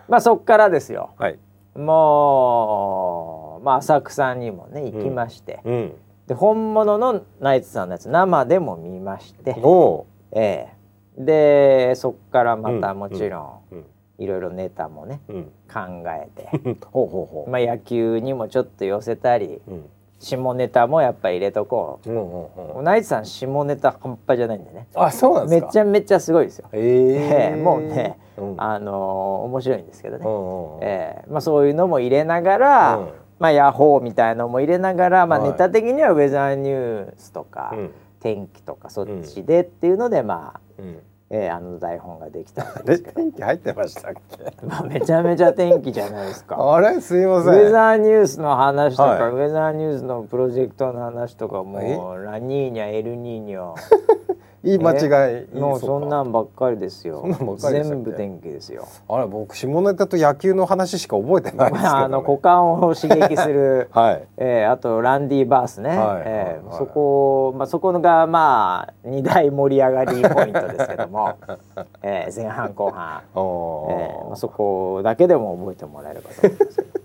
[0.08, 1.10] まあそっからですよ。
[1.18, 1.38] はい、
[1.76, 5.92] もう、まあ、浅草にもね行きまして、うん。
[6.26, 10.79] で本物のナイツさんのやつ生でも見まして、おええ
[11.24, 13.84] でそっからまたもちろん、
[14.18, 15.44] いろいろネタもねうん。
[15.72, 16.48] 考えて、
[16.92, 17.50] ほうほうほう。
[17.50, 19.88] まあ、野球にもちょっと寄せたりうん。
[20.18, 22.10] 下ネタもやっぱ入れとこう。
[22.10, 22.84] んうんう、うん。
[22.84, 24.86] ナイツさん下ネタ半端じゃないんでね。
[24.94, 25.66] あそうなんですか。
[25.66, 26.68] めちゃめちゃすごいですよ。
[26.72, 28.54] ええええもうね、うん。
[28.58, 33.08] あのー面白いんですけどね、うええまあ、そういうのも入れながら、うん。
[33.38, 35.50] まあ、ヤホーみたいのも入れながら、まあ、はい。
[35.52, 37.90] ネタ的にはウェザーニュースとか、うん。
[38.20, 40.98] 天気とかそっちでっていうので、まあ、うん
[41.32, 44.66] えーあの台本ができたんですけど、天気入ってましたっけ？
[44.66, 46.56] まあ、めちゃめちゃ天気じゃないですか。
[46.74, 47.00] あれ？
[47.00, 47.54] すいまウせん。
[47.68, 49.30] ェザーニュースの話とか、はい。
[49.30, 53.74] ウェザーニュースのプロジェクトの話とかもえうラニーニャエルニーニョ
[54.62, 57.24] いい間違いもうそんなんばっかりですよ。
[57.58, 58.86] 全部天気ですよ。
[59.08, 64.24] あれ僕下ネタと野球の話しか覚えてないですけど、ね、あの股間を刺激する はい。
[64.36, 66.22] えーあとランディバースね、はい。
[66.26, 66.76] えーはい。
[66.78, 71.30] そこ、まあ、そこがまあ2大盛り上がりポイントですけども、
[72.02, 76.99] えー前半後半、えーまあ、そこだけでも覚えてもらえればと思います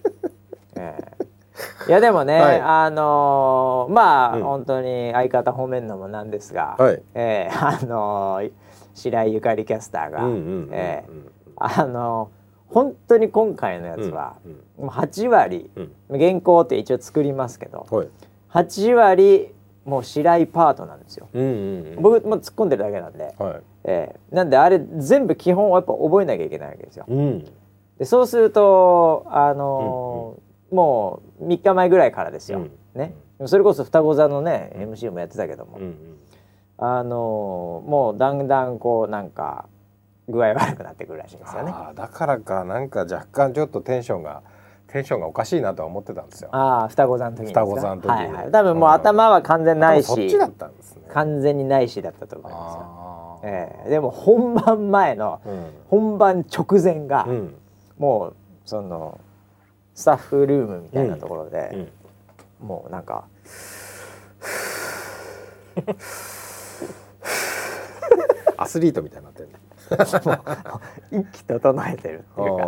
[1.87, 2.59] いやでもね、はい。
[2.61, 4.43] あのーまあ、うん。
[4.43, 7.01] 本当に相方褒めるのもなんですが、はい。
[7.13, 8.51] えーあのー
[8.93, 11.11] 白井ゆかりキャスターが、うんうんうんうんえー
[11.57, 14.51] あのー本当に今回のやつは、うん
[14.85, 15.69] もう8割
[16.09, 16.19] うん。
[16.19, 18.07] 原稿って一応作りますけどはい。
[18.51, 19.53] 8割
[19.85, 21.27] もう白井パートなんですよ。
[21.33, 22.01] うんうんうん。
[22.01, 23.61] 僕も突っ込んでるだけなんで、はい。
[23.85, 27.05] えーなんであれ全部基本をやっぱ覚えなきゃいけないわけですよ。
[27.07, 27.45] うん。
[27.99, 32.60] でそうするとあのーもう3日前ぐらいからですよ。
[32.60, 32.71] うん。
[32.99, 33.13] ね、
[33.45, 35.95] それこそ双子座のね MC もやってたけども、うんうん。
[36.78, 39.67] あのーもうだんだんこうなんか
[40.28, 41.71] 具合悪くなってくるらしいんですよね。
[41.73, 44.41] あーだからかなんか若干ちょっとテンションが
[44.88, 46.49] テンションがおかしいなとは思ってたんですよ。
[46.51, 51.04] ああ双子座の時双子座の時はいはい、多分もう頭は完全ないし、そっちだったんですね。
[51.10, 52.75] 完全にないしだったと思います。
[52.75, 53.39] よ。
[53.43, 53.89] ええ。
[53.89, 55.65] でも本番前のうん。
[55.89, 57.56] 本番直前が、うん。
[57.97, 59.19] もうその
[59.95, 61.89] スタッフルームみたいなところで、
[62.62, 62.67] うん。
[62.67, 63.25] もうなんか
[68.58, 69.49] アスリートみたいになってる。
[71.12, 72.67] 息整えてるっていうか、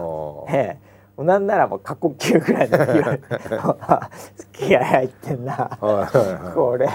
[0.49, 0.77] え
[1.17, 1.23] え。
[1.23, 2.77] なんならもう過呼吸ぐらいの
[4.53, 5.77] 気 合入ってんな。
[5.79, 6.87] これ。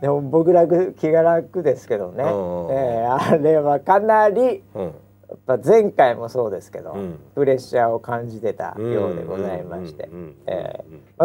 [0.00, 2.70] でも僕楽気が楽ですけどね、うん。
[2.70, 4.94] ええあれはかなりうん
[5.46, 10.08] やっぱ前回もそうですけど、うんプレッシャーを感じてたようでございまして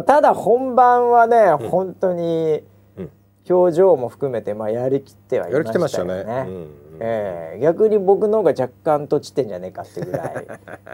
[0.06, 2.64] ただ本番はね、うん本当に
[2.98, 3.10] うん
[3.50, 6.46] 表情も含めてまあやりきってはいままししたよね。
[6.48, 6.68] うんうん
[7.04, 10.48] ええ逆に僕の方が若干とちってんじゃねえかってぐらい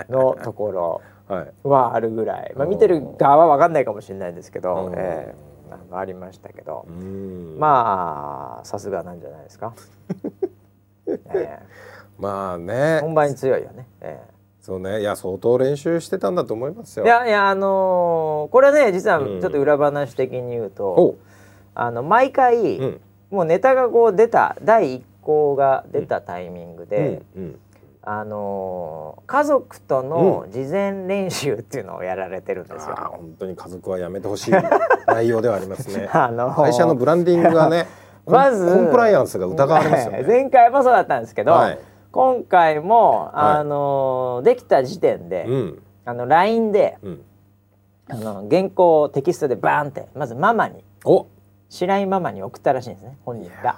[0.09, 1.51] のところはい。
[1.63, 5.35] はあるぐらい、まあ、見てる側は分かんないかもしれないんですけどう、んええ
[5.91, 9.73] ありましたけど、うんまあさすがなんじゃないですか。
[11.33, 11.59] え
[12.17, 12.99] まあえね。
[13.01, 13.87] 本番に強いよね。
[14.01, 14.99] ええそうね。
[14.99, 17.05] いや相当練習してたんだと思いますよ。
[17.05, 21.15] いやいやあのーこれね実はちうんょっと裏話的に言うと、おう。
[21.73, 23.01] あの毎回、うん。
[23.29, 27.59] もうネタがこう出た第一項が出たタイミングで、うん。
[28.01, 32.95] あのー家族との事前練習っていうのをやられてるんですよ。
[32.95, 34.51] 本当に家族はやめてほしい
[35.07, 36.09] 内容ではありますね。
[36.13, 37.85] あのー会社のブランディングがね。
[38.27, 40.23] まずコンプライアンスが疑われますよね。
[40.27, 41.79] 前回もそうだったんですけど、はい
[42.11, 45.83] 今回も、あのーできた時点で、うん。
[46.05, 47.21] あの LINE でうん。
[48.09, 51.27] あの原稿をテキストでバーンってまずママにお。
[51.69, 53.75] 白井ママに送ったらしいんですね本人が。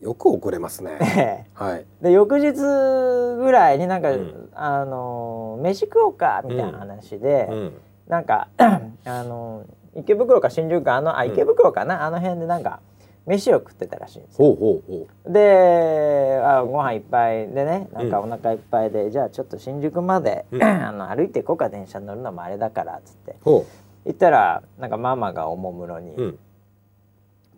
[0.00, 1.46] よく遅れますね。
[1.54, 1.84] はい。
[2.00, 7.72] で翌日ぐらいになんか、うんあのー飯食おうかみたいな話で、うん。
[8.06, 12.80] なんか あのー池袋か新宿かあのあ池袋かな、あの辺でなんか
[13.28, 14.48] 飯を食ってたらしいんですよ。
[14.48, 23.64] ほうほうほであご飯いっぱいでねなんかお腹いっぱいで、じゃあちょっと新宿まで、うん あの歩いていこうか電車乗るのもあれだからっつって行
[24.08, 26.22] ったらなんかママがおもむろに、う。
[26.22, 26.38] うん。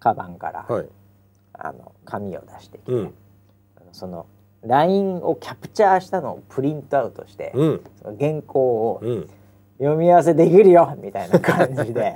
[0.01, 0.89] カバンから、はい。
[1.53, 3.15] あの紙を出してきて、うん。
[3.93, 4.27] その
[4.63, 7.81] LINE をキャプチャーしたのをプリントアウトして、うん。
[8.03, 9.29] その原稿をうん。
[9.81, 12.15] 読み合わせできるよみたいな感じで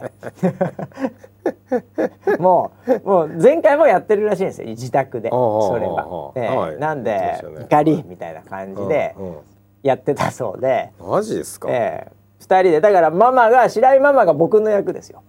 [2.38, 2.72] も
[3.04, 6.74] うもう前回もやってるらしいんですよ自宅でそれは。
[6.78, 9.14] なんで怒りみたいな感じで
[9.82, 11.68] やってたそうで、マジですか？
[11.70, 15.22] ええ二人でだからママが白井ママが僕の役ですよ。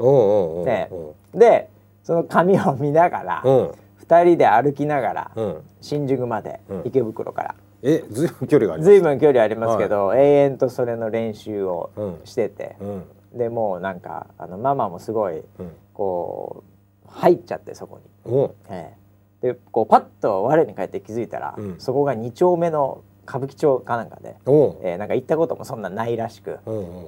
[1.34, 1.70] で
[2.04, 3.72] その紙を見ながらうん。
[3.98, 5.62] 二人で歩きながらうん。
[5.82, 7.56] 新宿までうん池袋から。
[7.88, 8.92] え、ずいぶん距離があります？
[8.92, 13.04] ずいぶん距離ありますけど、永遠とそれの練習をうんしてて、うん。
[13.38, 15.72] でもうなんかあのママもすごいうん。
[15.94, 16.64] こ
[17.06, 18.54] う入っちゃってそこに、お。
[18.70, 19.06] ええ
[19.54, 24.78] でこうパッと我に返って気づいたら、うんそこが2丁目の歌舞伎町かなんかで、お。
[24.84, 26.60] ええなんか行ったこともそんなないらしく。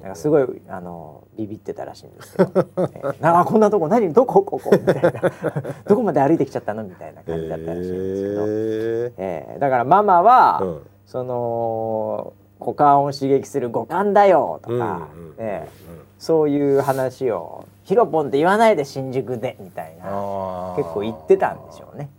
[0.02, 4.12] なんかすごいあのビビってたらしいんですけど「ええなこんなとこ何？
[4.12, 4.42] どこ？
[4.42, 5.12] ここ」みたいな
[5.86, 10.80] 「どこまで歩いてきちゃったの?」みたいな感じだったらしいんですけど、えええだからママは、うん。
[11.06, 22.10] その股間を刺激する五感だよとか、うんうんええそういう話を「ヒロポンって言わないで新宿で」みたいな結構言ってたんでしょうね。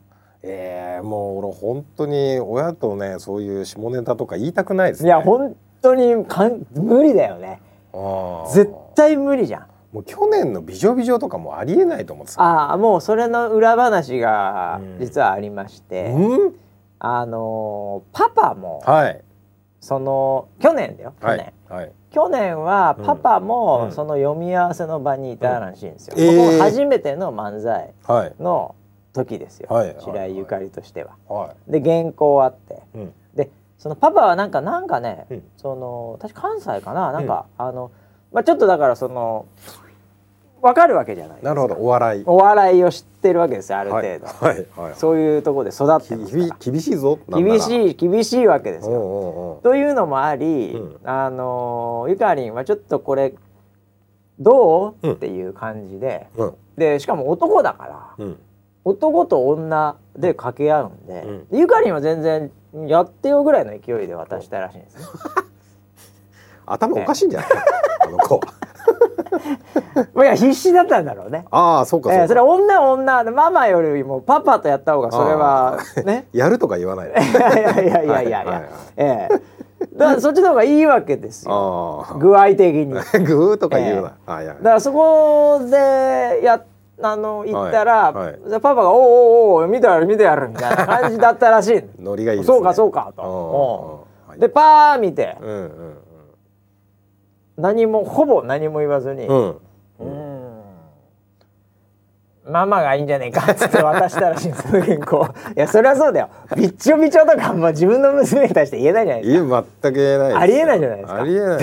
[0.43, 5.09] ええもう俺本当に親とねそういう下ネタとか言いたくないですいね。
[5.11, 7.61] や本当にかん無理だよね
[7.93, 9.65] あー絶対無理じゃん。
[9.91, 12.41] もう去年の美女美女とかもありえないと思ってた。
[12.43, 16.55] ああもうそれの裏話がうん実はありまして、うん？
[16.99, 19.21] あのーパパもはい
[19.81, 21.37] その去年だよ去年、
[21.69, 21.91] はいはい。
[22.11, 26.15] 去年はパパもその読み合わせの場にいたらしいんですよ。
[26.17, 28.75] うんえー初めての漫才はいの
[29.13, 31.15] 時ですよ、はい白井ゆかりとしては。
[31.27, 32.99] はで原稿あってい。
[32.99, 33.13] うん。
[33.35, 37.11] でそのパパはなんかなんかね、うんその確か関西かな？
[37.11, 37.91] なんか、あの、
[38.31, 39.45] まあ、ちょっとだからその
[40.61, 42.23] 分かるわけじゃないなるほどお笑い。
[42.25, 44.95] お笑いを知ってるわけですよある程はい度、はいはい。
[44.95, 46.17] そういうところで育って
[46.59, 47.17] 厳しいぞ。
[47.29, 47.91] 厳しい。
[47.91, 48.91] い厳しいわけですよ。
[48.91, 49.61] うんうんうん。
[49.61, 53.33] というのもあり、うんあのゆかりんはちょっとこれ
[54.37, 57.85] どう、うんっていう感じでうんでしかも男だか
[58.17, 58.39] らうん。
[58.85, 62.51] 男と女で掛け合うんで,、うんでゆかりんは全然
[62.87, 65.05] やってよぐらいの勢いで渡したらしいんですね。
[66.65, 67.49] 頭おかしいんじゃない？
[68.01, 68.39] あの子。
[70.13, 71.45] まあいや必死だったんだろうね。
[71.51, 72.21] ああそうかそうか。
[72.23, 77.13] えーそれは女は女でママよりもパパとやった方がそれはね やるとか言わないで。
[77.13, 79.59] いやいやいやいやいやはいええ
[79.95, 82.85] だからそっちの方がいいわけですよあ具合的に。
[82.85, 84.33] グーとか言うな。
[84.33, 84.57] はいはい。
[84.61, 86.61] らそこでや
[87.01, 88.31] あの言ったら、はい。
[88.31, 91.83] はいでパパが「おうおうおう見てやる見てやる」みたいな感じだったらしい。
[91.99, 92.45] ノリがいいね。
[92.45, 93.23] そうかそうかと。
[93.23, 94.39] うんうんうん。
[94.39, 95.37] でパー見て。
[95.41, 95.97] うんうん
[97.57, 99.57] 何もほぼ何も言わずに「うん。
[102.49, 106.29] ママがいいんじゃねえかっつって渡したらしいんですよ原稿 いやそりゃそうだよ。
[106.55, 110.39] びっちょびちょとかも自分の娘に対して言えないじゃないですいや全く言えないですよ。
[110.39, 111.21] ありえないじゃないですか。
[111.21, 111.55] ありえな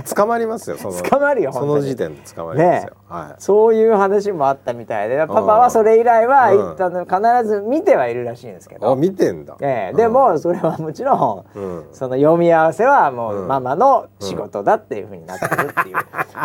[0.00, 11.84] い 捕まりますよその捕まるよその時点で捕まりますよ、はそういう話もあったみたいでパパはそれ以来はうん一旦必ず見てはいるらしいんですけいあど、見てんだ、ええでもそれはもちろんうん。
[11.92, 13.48] その読み合わせはもううん。
[13.48, 15.96] ママの仕事だっていうふうになってるっていう、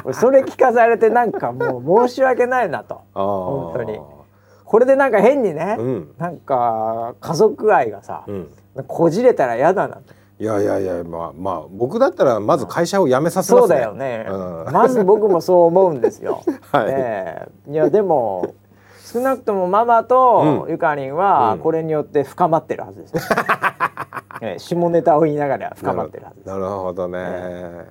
[0.03, 3.01] 俺それ聞かされてなんかもう申し訳ないなと。
[3.13, 3.99] 本当に。
[4.63, 6.11] これでなんか変にね、うん。
[6.17, 8.49] なんか家族愛がさ、うん。
[8.87, 10.01] こじれたら嫌だなと
[10.37, 13.61] いやいやいやまあまあ僕だったらまず会社を辞めさせますね。
[13.61, 14.73] そうだよね、うん。
[14.73, 16.43] まず僕もそう思うんですよ。
[16.73, 17.47] はいえ。
[17.67, 17.75] えい。
[17.75, 18.53] やでも
[19.01, 20.71] 少なくともママとうん。
[20.71, 21.59] ゆかりんはうん。
[21.59, 23.19] これによって深まってるはずですよ。
[24.41, 26.47] ええ下ネタを言いながら深まってるはずです。
[26.49, 27.07] なるほど。
[27.07, 27.87] ね、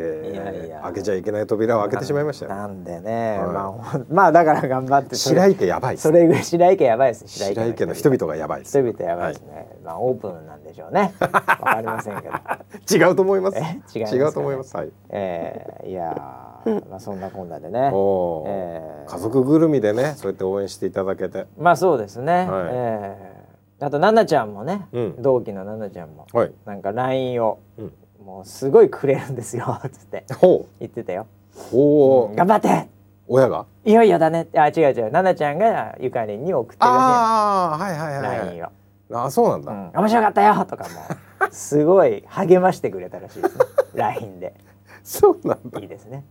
[0.00, 2.54] えー開けちゃいけない扉を開けてしまいましたよ。
[2.54, 3.48] なんでね、はい。
[3.48, 7.26] まあ まあだから頑張って白池やばいですそれぐらい白池やばいです。
[7.26, 8.36] 白池の人々が。
[8.36, 9.66] やばいです人々やばいですね。
[9.84, 11.12] まあオープンなんでしょうね。
[11.20, 12.34] わかりませんけど。
[13.08, 13.58] 違うと思います。
[13.58, 13.80] え？
[13.94, 14.16] 違いますか？
[14.16, 14.76] ね違うと思います。
[14.76, 14.90] はい。
[15.10, 17.90] ええいやーまあそんなこんなでね。
[18.46, 21.46] ええ家族ぐるみでねそうやって応援していただけて。
[21.58, 22.32] まあそうですね。
[22.32, 22.46] はい。
[22.70, 23.38] ええ
[23.80, 25.22] あと奈々ちゃんもね、うん。
[25.22, 27.92] 同期の奈々ちゃんもはい、なんか LINE をうん、
[28.28, 30.26] もうすごいくれるんですよ つって。
[30.38, 31.26] ほ言ってたよ。
[31.72, 31.76] う。
[31.76, 32.86] おお、うん頑張って。
[33.26, 33.64] 親が？
[33.86, 34.46] いよいよだね。
[34.54, 34.94] あ違う違う。
[35.10, 38.46] 奈々ちゃんがゆかりんに送ってるらああはいはいはい、はい。
[38.48, 38.68] LINE を。
[39.24, 39.90] あそうなんだ、うん。
[39.94, 43.64] 面白かったよとかもすごい励ましてくれたらしいですね。
[43.96, 44.54] LINE で。
[45.02, 45.80] そうなんだ。
[45.80, 46.22] いいですね、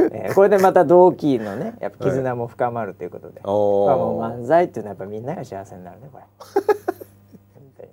[0.00, 6.24] えーこれでまた同期のねやっぱ絆も深まるということで、おまあもうお漫才っていうのはやっぱみんなが幸せになるねこれ。
[7.54, 7.88] 本当に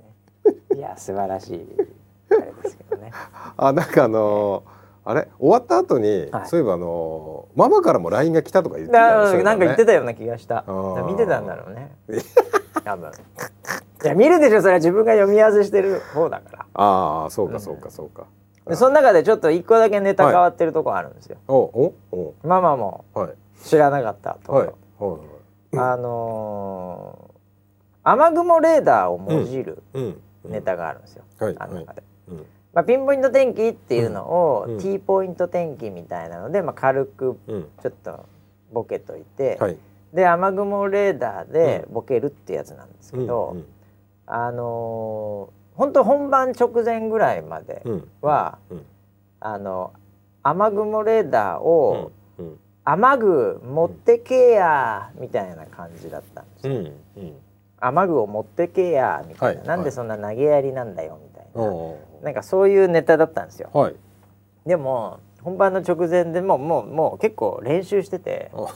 [0.76, 0.76] ね。
[0.76, 1.95] いや素晴らしい
[2.32, 3.12] あれですけどね。
[3.58, 4.76] あなんかあのー
[5.08, 5.28] あれ？
[5.38, 6.48] 終わった後に、はい。
[6.48, 9.44] そういえばあのーママからも LINE が来たとか言ってたね。
[9.44, 10.64] なんか言ってたたような気がした。
[10.68, 11.06] ー。
[11.06, 11.96] 見てたんだろうね。
[12.84, 13.12] 多分。
[14.04, 16.66] いや見るでしょそれは自分が読み合わせしてる方だから。
[16.74, 18.26] ああそうかそうかそうか、
[18.68, 22.34] でその中でちょっと一個だけネタ変わってるとこあるんですよ、おおお。
[22.44, 23.30] ママもはい。
[23.64, 24.52] 知らなかったと。
[24.52, 24.66] こは
[25.74, 27.36] いあのー
[28.08, 30.22] 雨雲レーダーをもじるうん。
[30.46, 31.56] ネタがあるんですよ、はい。
[31.58, 32.46] あの中で、うん。
[32.74, 34.80] まあ、ピンポイント天気っていうのを、うん。
[34.80, 37.68] T ポイント天気みたいなので、まあ、軽くうん。
[37.82, 38.26] ちょっと
[38.72, 39.78] ボケといて、はい。
[40.14, 43.66] で雨雲レーダーでボケるってやつなんですけど、うん
[44.28, 48.08] あのー本当本番直前ぐらいまでうん。
[48.22, 48.86] は、うん。
[49.42, 49.92] あの
[50.42, 52.12] 雨雲レーダーを、
[52.86, 56.86] 雨具持ってけやみたいな感じだったんですよ、うん。
[57.18, 57.34] うん。
[57.80, 59.68] 雨具を持ってけやみたいな、はい。
[59.68, 63.70] なんでそんな投げやりなんだよみたいな、おなんかそういうネタだったんですよ。
[63.74, 63.96] ーはい。
[64.66, 68.50] でも本番の直前でもうもうもう結構練習してて。
[68.54, 68.70] お。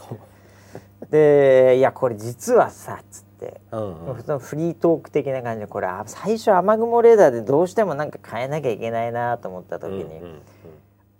[1.10, 10.41] でいやこれ実はさっつって、うんもう普通のフリートーク的な感じでこれあ最初雨雲レーダーでどうしてもなんか変えなきゃいけないなと思った時に、うんうん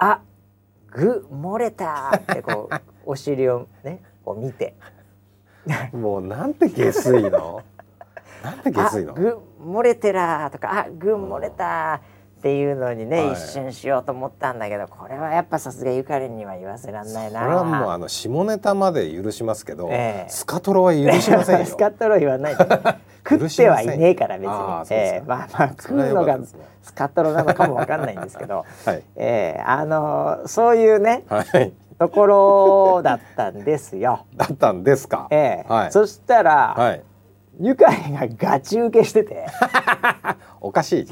[0.02, 0.22] あ
[0.92, 2.76] 具漏れたってこう
[3.12, 4.76] お尻をねこう見て。
[5.94, 7.62] うんもうなんて下水の
[8.44, 9.14] なんて下あ水の？
[9.14, 12.02] 具漏れてらーとかあ具漏れた
[12.40, 13.34] っていうのにね、はい。
[13.34, 17.42] 一瞬しようと思ったんだけどこれはやっぱさすがゆかりんには言わせらんないな。
[17.42, 20.30] これはもうあの下ネタまで許しますけど、ええ。
[20.30, 21.66] スカトロは許しませんよ。
[21.68, 22.64] スカットロ言わないで。
[23.30, 24.56] 食ってはいねえから別に。
[24.92, 25.24] ええ。
[25.28, 26.40] まあまあ食うのが
[26.82, 29.62] スカットロなのかもわかんないんですけど、は いええ。
[29.62, 31.74] あのそういうねはい。
[32.00, 34.26] ところだったんですよ。
[34.38, 35.72] だったんですか、ええ。
[35.72, 35.92] はい。
[35.92, 37.04] そしたら、はい
[37.60, 39.46] ゆかりんがガチ受けしてて、
[40.62, 41.04] おかしい。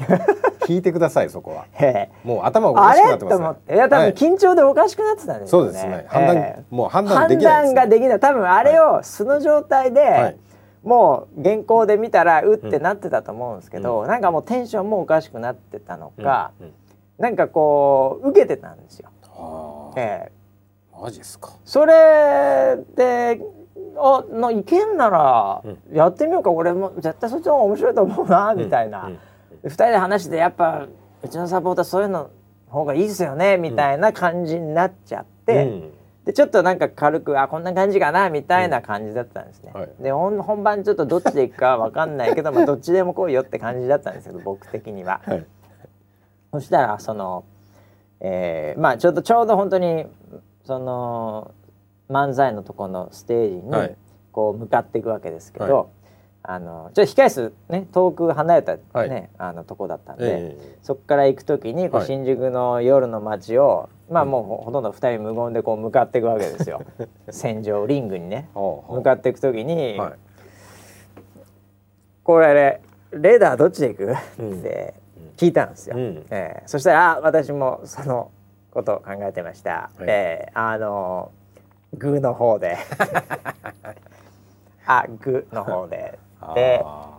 [0.60, 1.66] 聞いてくださいそこは。
[1.78, 2.26] ええ。
[2.26, 3.36] もう頭おかあしくなってますれ？
[3.36, 3.74] と思って。
[3.74, 4.14] いや多分はい。
[4.14, 5.70] 緊張でおかしくなってたんですよね。
[5.70, 6.06] そうですね。
[6.08, 6.64] 判断、ええ。
[6.70, 8.20] もう判断できない判です、断ができない。
[8.20, 10.36] 多分あれを素の状態で、はい。
[10.82, 16.66] もう原稿で見たらうってなってたと思うんですけど、なんかもうテンションもおかしくなってたのか、うん。
[16.66, 16.72] うん
[17.18, 19.08] なんかこう受けてたんですよ。
[19.24, 20.32] はあええ。
[21.02, 21.50] マジっすか。
[21.64, 23.40] それで
[24.00, 25.96] あないけんならうん。
[25.96, 26.50] やってみようか。
[26.50, 29.12] 俺も絶対そっちの方が面白いと思うなみたいな、うん。
[29.12, 29.18] うん
[29.64, 30.86] 二人で話してやっぱ
[31.22, 32.30] うちのサポーターそういうの
[32.68, 35.92] 方がいいですよねみたいな感じになっちゃって、うん。
[36.24, 39.72] でちょっとなんか軽くあこんな感じかなみたいな感じだったんですね。
[39.74, 39.90] うんはい。
[40.00, 45.20] で本本番ちょっとどっちでいくかわかんないけど、 まあ、どっちでも来いよって感じだったんですけど僕的には。
[45.24, 45.46] はい。
[46.52, 47.44] そしたらその、
[48.20, 50.06] えーまあちょっとちょうど本当に
[50.64, 51.52] その
[52.10, 53.96] 漫才のとこのステージにはい。
[54.32, 55.86] こう向かっていくわけですけど、はい。
[56.44, 59.30] あのちょっと控え室ね遠く離れたね、はい。
[59.38, 62.06] あのとこだったんで、えそこから行く時にこうはい。
[62.06, 66.82] 新宿の夜の街を、まあもうほほとんど二人無言でこう向かっていくわけですよ。
[67.30, 68.48] 戦場リングにね。
[68.54, 70.12] 向かっていく時に、はい。
[72.22, 72.80] これ
[73.10, 74.60] レーダーどっちで行く、うん。
[74.60, 74.94] って
[75.36, 76.26] 聞いたんですよ、うん。
[76.30, 78.30] えーそしたらあ私もその
[78.70, 80.04] ことを考えてました、はい。
[80.06, 81.32] えーあの
[81.96, 82.76] グーの方で。
[84.86, 86.18] あグーの方で。
[86.54, 87.14] であ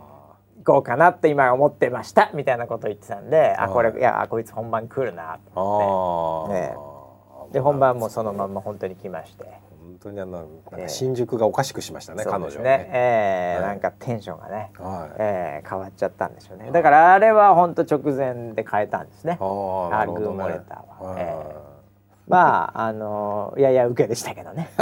[0.65, 2.31] 行こうかなって今思ってました。
[2.33, 3.73] みたいなことを言ってたんであはい。
[3.73, 5.39] これいやあこいつ本番来るな。
[5.53, 7.53] ーと思あー、ね。
[7.53, 9.45] で本番もそのまんま本当に来まして、
[9.99, 10.47] 当にあのなんえ
[10.77, 10.81] え。
[10.83, 12.89] か新宿がおかしくしましたね、そう彼女はですね。
[12.93, 13.69] ええはい。
[13.69, 15.15] なんかテンションがね、はい。
[15.19, 16.71] ええ変わっちゃったんでしょうね。
[16.71, 19.37] だからあれは本当直前で変えたんですね。
[19.41, 20.11] ああ、ね。
[20.13, 21.11] アーグモレターは。
[21.11, 21.21] はい。
[21.21, 21.35] え
[22.29, 24.69] まああのいやいや受けでしたけどね。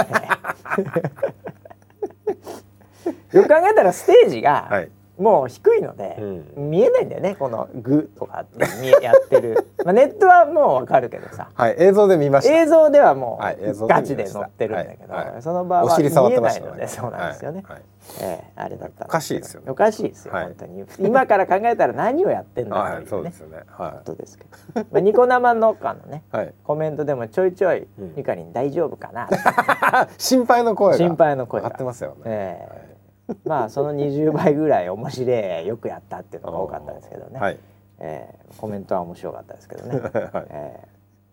[3.32, 4.90] よく考えたらステージが、はい。
[5.18, 6.16] もう低いので、
[6.56, 12.54] う見えないんだよねこのグとかって見えやってる、 まあ、ネットはもうわかるけどさはい、映像で見ました。
[12.54, 13.58] 映像ではもう、はい
[13.88, 16.88] ガチで乗ってるんだけど、はいはいその場おは見えないので、ね。
[16.88, 17.82] そうなんですよね、はいはい
[18.20, 23.62] ええあれだったんおかしいですよねおかしいですよ、はい本当に今から考えたら何をやってんだはい、というねそうですよね。
[23.76, 24.50] こはとですけど、
[24.90, 26.36] まあ、ニコ生農家のねい。
[26.36, 26.54] はい。
[26.64, 29.28] コメントでもちょいちょいうん「ニカリン大丈夫かな?
[30.16, 30.98] 」心配の声が。
[30.98, 32.16] 心配の声が上がってますよね。
[32.26, 32.87] ええ
[33.44, 37.58] まあその20倍ぐらい面白いよくやったっていうのが多かったですけどね、はい。
[38.00, 40.00] ええコメントは面白かったですけどね、
[40.32, 40.46] はい。
[40.50, 40.80] え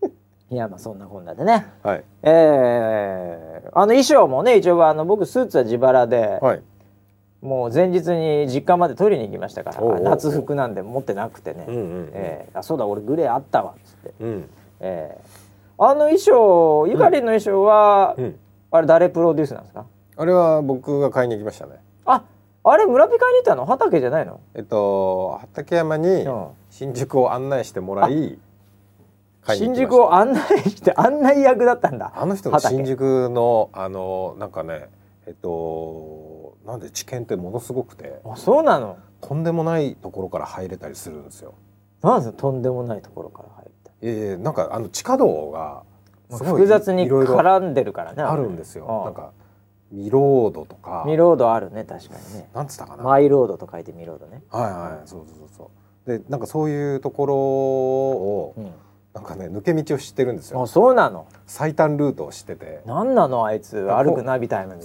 [0.03, 0.09] え
[0.51, 2.03] いやまあそんなこんなでねはい。
[2.23, 6.61] ええあの衣装もね一応あの僕スーツは自腹で、はい。
[7.41, 14.49] もう前日に実家まで取りに行きましたから夏服なんで持ってなくてね、うんうんうんええあそうだ俺グレーあったわっつって、うん。
[14.79, 15.21] ええ
[15.77, 18.39] あの衣装ゆかりんの衣装は、うん。
[18.71, 19.85] あれ誰プロデュースなんですか？
[20.17, 21.73] あれは僕が買いに行きましたね。
[22.65, 23.65] ああれ村ピカにいたの？
[23.65, 26.47] 畑じゃないの、えっと畠山にうん。
[26.71, 28.37] 新宿を案内してもらい
[29.53, 34.89] 新宿を案内して案内役だったんだあの人新宿のあのなんかね
[35.27, 38.97] えっとなんで知見ってものすごくてあそうなの？
[39.21, 41.53] とんでもないところから入れたりするんですよ。
[42.01, 45.83] なんですとんでもないところから入ったええなんかあの地下道が
[46.29, 48.85] 複雑に絡んでるからねあるんですよ。
[48.85, 49.31] うなんか
[49.95, 53.03] ミロードとかミロードあるね確かにねなんつったかな。
[53.03, 55.71] マイロードと書いてミロードね、はいはいそうそうそうそ
[56.05, 56.19] う。
[56.19, 58.71] でなんかそういうところをうん、
[59.13, 60.67] なんかね抜け道を知ってるんですあよ。
[60.67, 61.25] そうなの？
[61.47, 62.81] 最短ルートを知ってて。
[62.85, 63.87] なんなのあいつ？
[63.89, 64.77] 歩くナビタイム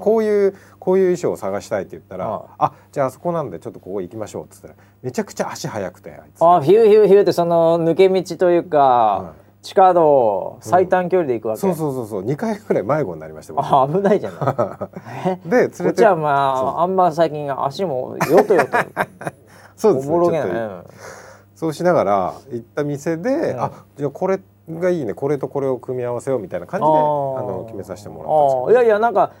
[0.00, 6.42] こういうこういう衣装を探したいって言ったらあ「あじゃああそこなんでちょっとここ行きましょう」っつったらめちゃくちゃ足速くてあいつ。
[6.42, 12.24] あフューフューフューってその抜け道というか、は地下道最短距離で行くわけ、そうそうそうそう。
[12.24, 13.64] 2回ぐらい迷子になりました僕。
[13.66, 14.88] あ危ないじゃない。
[15.26, 18.78] え で連れてこっちはまああんま最近足もよとよと。
[19.76, 20.68] そうですおぼろげね。
[21.54, 23.60] そうしながら行った店で、うん。
[23.60, 24.40] あじゃあこれ
[24.70, 25.12] がいいね。
[25.12, 28.84] これとこれを組み合わせようみたいな感じであの決めさせてもらったんですあー。
[28.84, 29.32] いやいやなんか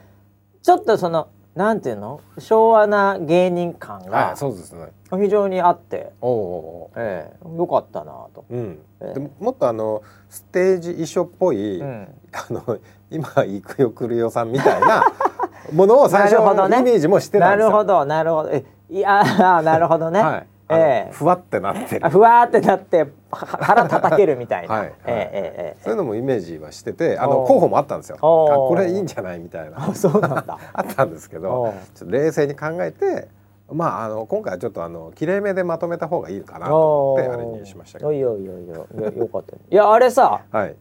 [0.62, 1.28] ちょっとその
[1.60, 2.20] なんていうの？
[2.38, 4.88] 昭和な芸人感がい、そうですね。
[5.10, 7.58] 非常にあって、おええ。
[7.58, 8.46] よかったなと。
[8.48, 9.14] うん、ええ。
[9.14, 12.08] でももっとあのステージ衣装っぽい、うん。
[12.32, 12.78] あの
[13.10, 15.04] 今行くよ来るよさんみたいな
[15.74, 17.70] ものを最初のイメージもしてたんですよ。
[17.70, 18.50] なるほどなるほど。
[18.50, 19.20] えいや
[19.56, 20.22] あなるほどね。
[20.22, 20.46] はい。
[20.70, 21.98] ええふわってなって。
[21.98, 24.74] ふわーってなっては腹叩けるみたいな。
[24.74, 28.18] はいはいえええええそういうのもイメージはしてて、あの候補もあったんですよ。
[28.20, 29.88] これいいんじゃないみたいな。
[29.88, 30.58] あそうなんだ。
[30.72, 33.28] あったんですけおどう、ちょっと冷静に考えて、
[33.72, 38.12] まああの今回はちょっとあの綺麗めでまとめた方がいいかなと思ってあれにしましたけど。
[38.12, 39.56] いやいやいやいやいや よかった。
[39.56, 40.76] いやあれさはい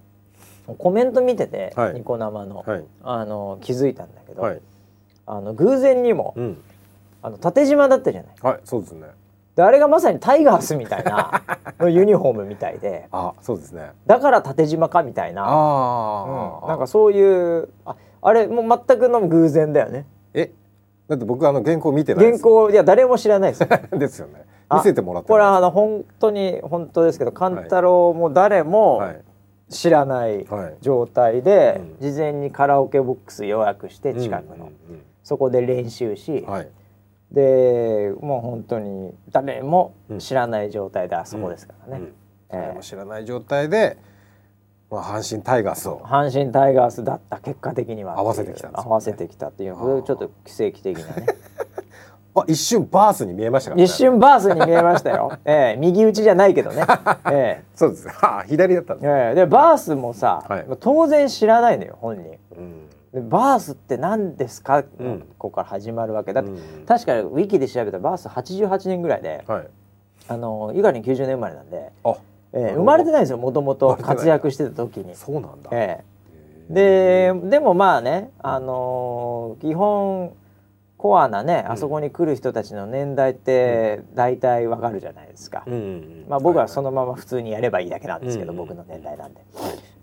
[0.77, 4.61] コメント見てて、はいニコ生の、はいあの気づいたんだけど、はい。
[5.25, 6.61] あの偶然にも、うん。
[7.21, 8.31] あの縦縞だったじゃない。
[8.41, 9.07] はいそうですね。
[9.59, 11.43] であれがまさにタイガースみたいな
[11.81, 13.09] のユニフォームみたいで。
[13.11, 13.91] あそうですね。
[14.05, 20.05] だから縦縞かみたいな、ああ、うん、なんかそういうああれもう全くの偶然だよね。
[20.33, 20.53] え？
[21.09, 23.67] だって僕あの原稿見てない原稿いや誰も知らないですよ。
[23.99, 24.45] ですよね。
[24.69, 29.21] あ見せてもらってこれはあのの本当に本当ですけど勘太郎も誰もはい。
[29.69, 30.77] 知らないはい。
[30.81, 32.11] 状態で、うん。
[32.11, 36.67] 事前にカラオケボックス予約して近くの、うんうんそこで練習し、うんはい
[37.31, 42.07] でもう本当に誰も知らない状態であそこですからね、
[42.49, 43.97] 誰も知らない状態で、
[44.89, 46.01] まあ阪神タイガースを。
[46.03, 48.89] 阪神タイガースだった結果的には合わせてきたんですよね。
[48.89, 51.27] 合わせてきたっていうこれちょっと奇跡的なね。
[52.35, 53.83] あ一瞬バースに見えましたからね。
[53.83, 56.83] 一瞬バースに見えましたよ、 ええ右打ちじゃないけどね、
[57.31, 58.07] えそうです。
[58.07, 59.07] はあ左だったんです。
[59.07, 59.35] えええ。
[59.35, 60.65] でバースもさ、はい。
[60.79, 62.37] 当然知らないのよ本人。
[62.57, 66.33] うんでバースって何ですか、うんここから始まるわけ。
[66.33, 66.85] だって、うん。
[66.85, 69.67] 確かウィキで調べたらバース88年ぐらいではい。
[70.27, 72.15] あのゆかりん90年生まれなんで、あ
[72.53, 72.75] ええなるほど。
[72.81, 75.15] 生まれてないんですよもともと活躍してた時に。
[75.15, 75.69] そうなんだ。
[75.73, 76.03] え
[76.69, 76.71] え。
[76.71, 80.33] へででもまあね、あのー基本
[80.97, 81.71] コアなね、うん。
[81.71, 85.63] あそこに来る人たちの年代って大体わかるじゃないですか。
[85.65, 86.25] うんうんうん。
[86.29, 89.41] まあ、僕はそのまま普通にやればいいだけなんですけど、うん僕の年代なんで、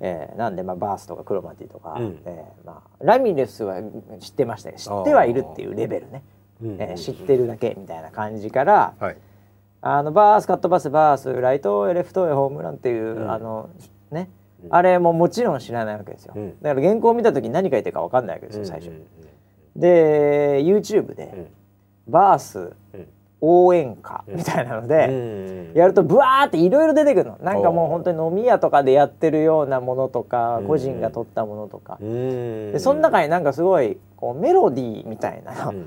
[0.00, 2.18] えーなんでまあバースとかクロマティとか、うん。
[2.24, 3.80] えーまあ、ラミレスは
[4.20, 6.22] 知ってましたけど知ってはいるっていうレベルね、
[6.62, 9.16] えー知ってるだけみたいな感じから、はい。
[9.82, 13.30] あのバースカットパスバースライトへレフトへホームランっていう、うん。
[13.30, 13.70] あの
[14.10, 14.28] ね
[14.70, 16.60] あれももちろん知らないわけですよ、うん。
[16.60, 19.06] だから原稿を見た時に何書いてるか分かんないわけですよ最初、うん
[19.76, 21.46] で YouTube で、うん。
[22.08, 23.06] バースうん
[23.40, 25.12] 応援歌みたいなので、う
[25.74, 25.78] ん。
[25.78, 27.38] やるとブワーっていろいろ出てくるの。
[27.42, 30.66] なんかもう本当に飲み屋とかでやってるようなものとか、うん。
[30.66, 32.72] 個人が撮ったものとか、うん。
[32.72, 35.86] でその中になんかすごいこうメロディーみたいなうん。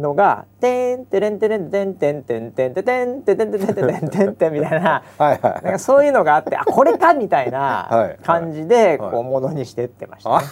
[0.00, 10.46] のが「てんてれんてれんてんてんてんてんてんてんてんてんてんてんてんてんてん」みたいなはいはいなんかそういうのがあってあこれかみたいはない感じではいこうものにしてってました、ね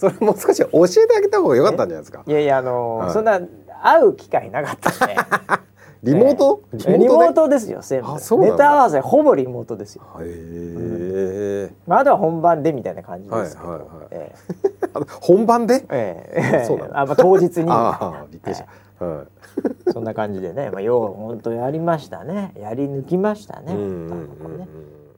[0.00, 3.38] それもう少し教えてあげた方が良かったんじゃないですかいやいやあのそんな
[3.82, 5.16] 会う機会なかったんで。
[6.02, 8.42] リモート、えリモーでトですよ全部。
[8.42, 14.06] ネタ合わせほぼリモートですよ、へえ、まあ、あとは本番でみたいな感じですけど、はいはいはい。
[14.12, 14.34] え
[14.94, 15.84] あ本番で？
[15.90, 16.60] ええ。
[16.62, 17.66] えそうあ、まあ、当日に。
[17.70, 18.64] ああびっくりし
[18.98, 19.92] た、はい。
[19.92, 22.54] そんな感じでね、まあ、よう本当やりましたね。
[22.58, 24.68] やり抜きましたね、うんうんうん本当にね。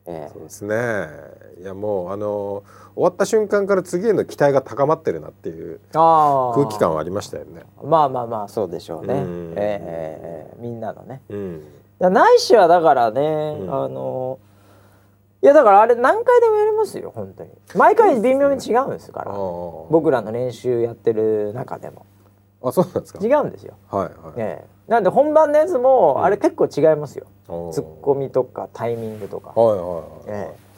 [0.06, 0.30] ええ。
[0.32, 0.74] そうですね
[1.62, 2.64] いやもうあの
[2.96, 7.62] 終わった瞬間から次への期待が高まってるなっていう空気感はありましたよね。
[7.84, 9.52] まあまあまあそうでしょうね、うん。
[9.52, 11.22] ええええみんなのね。
[11.28, 11.62] うん。
[12.00, 13.84] だないしはだからね、うん。
[13.84, 14.40] あの
[15.40, 17.50] いやだからあれ何回でもやりますよ本当に。
[17.76, 19.86] 毎回微妙に違うんですからあー。
[19.88, 22.04] 僕らの練習やってる中でも。
[22.64, 23.24] あそうなんですか。
[23.24, 24.90] 違うんですよ、はいはい、ええ。
[24.90, 27.72] なんで本番のやつもうんあれ結構違いますよ、おー。
[27.72, 30.56] ツッコミとかタイミングとか、はいはいはいええ。
[30.68, 30.71] ー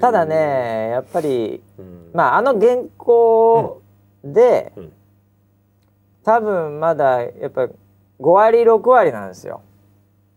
[0.00, 2.10] ただねやっぱりうん。
[2.14, 3.82] まああの原稿
[4.24, 4.92] で、うん。
[6.24, 7.70] 多分まだやっぱ5
[8.20, 9.62] 割6割なんですよ。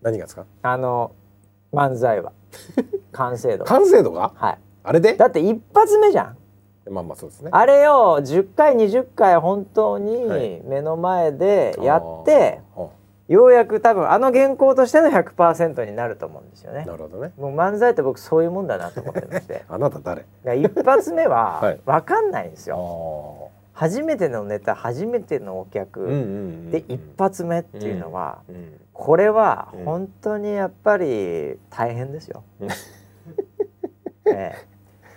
[0.02, 0.46] 何がですか？
[0.62, 1.12] あの
[1.74, 2.32] 漫才は。
[3.12, 4.32] 完成度完成度が？
[4.36, 4.58] はい。
[4.84, 5.16] あれで？
[5.16, 6.38] だって一発目じゃん。
[6.92, 7.50] まあまあそうですね。
[7.54, 10.02] あれを10回20回本当はい。
[10.02, 12.88] に目の前でやって、あー
[13.30, 16.84] ようやく多分あの原稿としての100%になると思うんですよね。
[16.86, 17.32] なるほどね。
[17.38, 19.64] もう漫才って僕そういうもんだなと思ってまして。
[19.70, 20.58] あなた誰？
[20.60, 21.80] 一発目は はい。
[21.86, 23.78] 分かんないんですあよ、ー。
[23.80, 29.86] 初めてのネタ初めてのお客、うんうんうんで一発目っていうのは、うんこれはうん。
[29.86, 32.44] 本当にやっぱり大変ですよ。
[32.60, 32.70] う ん
[34.26, 34.56] ええ、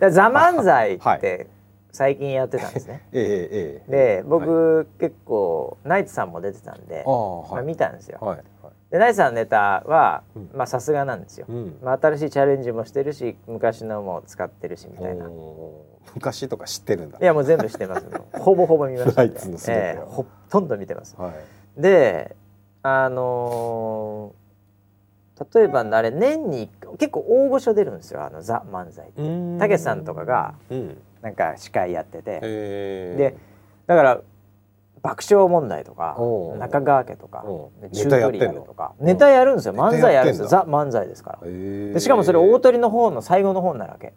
[0.00, 1.46] だザ漫才はって
[1.92, 3.06] 最近やってたんですね。
[3.12, 7.52] ええええで僕、結構ナイツさんも出てたんではい。
[7.52, 8.18] まあ、見たんですよ。
[8.20, 8.44] はいはい。
[8.90, 10.22] でナイツさんのネタは
[10.66, 11.46] さすがなんですよ。
[11.48, 11.78] うん。
[11.82, 15.28] まあ、新しいチャレンジもしてるし昔のも使ってるしみたいな。
[16.14, 17.18] 昔とか知ってるんだ。
[17.20, 18.06] やもう全部してます。
[18.40, 21.14] ほぼほぼ見ましたんでナイツの全てをええほとんど見てます。
[21.18, 21.80] はい。
[21.80, 22.36] で
[22.82, 24.42] あのー
[25.54, 28.22] 例えばあれ年に結構大御所出るんですよ。
[28.22, 29.58] あの「ザ・漫才」って。
[29.58, 32.40] たけしさんとかがうんなんか司会やってて。
[32.42, 33.18] えー。
[33.18, 33.36] で
[33.86, 34.20] だから
[35.02, 36.16] 爆笑問題とか
[36.60, 37.44] 中川家とか
[37.92, 38.92] チュートリアルとか。
[39.00, 39.74] ネネタやるんですよ。
[39.74, 40.46] 漫才やるんですよ。
[40.46, 41.38] ザ・漫才ですから。
[41.44, 41.92] えー。
[41.94, 44.14] でしかもそれ大鳥の方の最後の方になるわけ。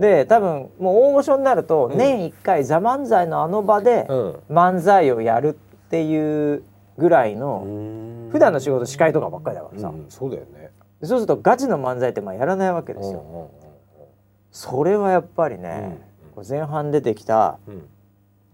[0.00, 1.96] で多分もう大御所になるとうん。
[1.96, 4.40] 年1回「ザ・漫才」のあの場でうん。
[4.50, 6.62] 漫才をやるっていう
[6.98, 7.64] ぐらいの
[8.30, 10.70] 普段の仕事司会とかばっかりだからさ、うんそうだよね。
[11.00, 13.50] でそうするとガチの漫才ってまあやらないわけですよ。
[14.50, 15.98] それはやっぱりね、
[16.48, 17.74] 前半出てきたうん。
[17.74, 17.88] うん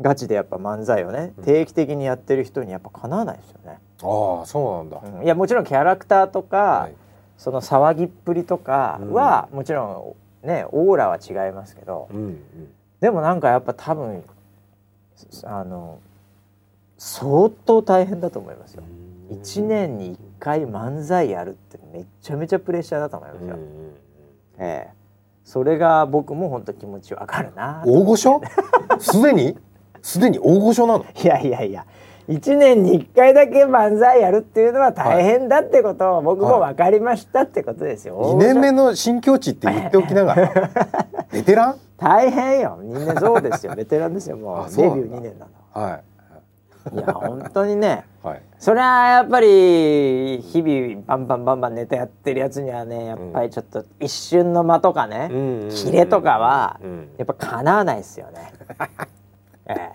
[0.00, 1.44] ガチでやっぱ漫才をねうん。
[1.44, 3.80] 定期的にやってる人にやっぱかなわないですよね。
[4.00, 5.18] ああそうなんだ。
[5.18, 5.24] うん。
[5.24, 6.94] いやもちろんキャラクターとか、はい。
[7.36, 12.38] その騒ぎっぷりとかは、もちろんねオーラは違いますけど、うんうん。
[13.00, 14.22] でもなんかやっぱ多分
[15.44, 15.98] あの
[16.96, 18.84] 相当大変だと思いますよ。
[19.30, 23.56] 1年に1回漫才やるってめちゃめちゃプレッシャーだと思いますよ。
[23.56, 23.94] うんうん。
[24.58, 24.94] ええ、
[25.48, 27.82] それが僕も本当気持ちわかるな。
[27.86, 28.42] 大御所？
[28.98, 29.56] すでに？
[30.02, 31.06] すでに大御所なの？
[31.24, 31.86] いやいやいや、
[32.28, 38.34] 1年に1回だけ漫才やるっていうのは大変だってことを僕も分かりましたってことですよ。
[38.34, 40.70] 2年目の新境地って言っておきながら
[41.32, 41.76] ベテラン？
[41.96, 42.78] 大変よ。
[42.82, 43.72] みんなそうですよ。
[43.74, 44.36] ベテランですよ。
[44.36, 45.80] もうデビュー2年なんだ。
[45.80, 46.02] はい
[46.94, 48.04] いや本当にね。
[48.28, 48.42] はい。
[48.58, 57.08] それはやっぱり日々バンバンバンバンネタやってるやつにはねやっぱりちょっと一瞬の間とかね、うんキレとかはうん。
[57.18, 58.52] やっぱかなわないですよね。
[59.66, 59.90] え え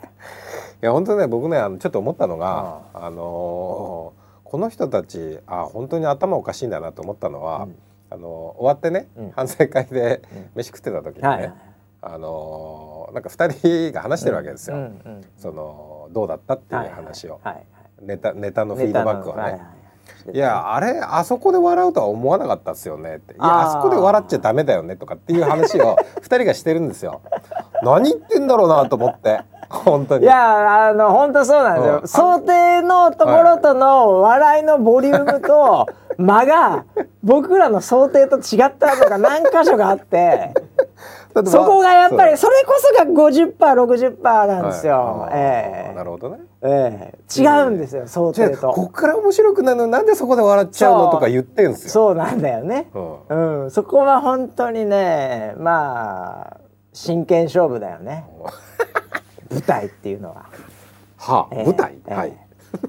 [0.82, 7.76] いや本当ね僕ねあのちょっと思ったのが、あのーこの人たちあ本当に頭おかしいんだなと思ったのは、うん。
[8.12, 8.28] あの
[8.60, 9.32] 終わってね、うん。
[9.32, 10.50] 反省会でうん。
[10.56, 11.54] 飯食ってた時にね、はいはい。
[12.02, 17.64] あのーなんか2人が話してるわけですよ、うんうんそのどうだったっていう話を、はいはい
[18.06, 19.42] ネタネタのフィードバックをね。
[19.42, 19.62] いはい
[20.34, 20.38] い。
[20.38, 23.34] やあれあそこで笑うとは思わなかったっすよねって。
[23.34, 27.22] いやあそこで笑っちゃダメだよねとかっていう話を二人がしてるんですよ。
[27.84, 29.42] 何言ってんだろうなと思って。
[29.70, 30.26] 本当に。
[30.26, 32.08] いやあの本当そうなんですよ、うん。
[32.08, 35.88] 想定のところとの笑いのボリュームと
[36.18, 36.86] 間が
[37.24, 40.54] 僕らの想定と違ったのが何箇所かあって。
[41.48, 45.96] そこがやっぱりそそれこそが 50%60% なんですよ、はいええ。
[45.96, 47.42] なるほどねええ。
[47.42, 48.72] 違うんですよ想じゃあ定と。
[48.72, 51.90] こっから面白くなるのなんでそこで笑っちゃうのとか言ってんすよ。
[51.92, 52.90] そうなんだよね。
[52.94, 53.64] うん。
[53.64, 53.72] うん。
[53.72, 56.58] そこは本当にねまあ
[56.94, 58.26] 真剣勝負だよね。
[59.52, 60.46] 舞台っていうのは、
[61.18, 61.66] はあ、ええ。
[61.66, 62.14] 舞台、ええ。
[62.14, 62.38] はい。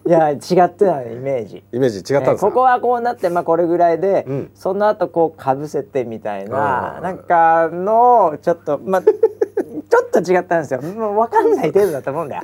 [0.07, 0.39] いや違っ
[0.71, 1.63] てたねイメージ。
[1.73, 4.51] イメージ違ったんですか、えーここはこうなってまあこれぐらいで、うん。
[4.55, 9.13] その後こうかぶせてみたいななんかのちょっとまあ ちょ
[10.07, 10.81] っと違ったんですよ。
[10.81, 12.43] もう分かんない程度だと思うんだよ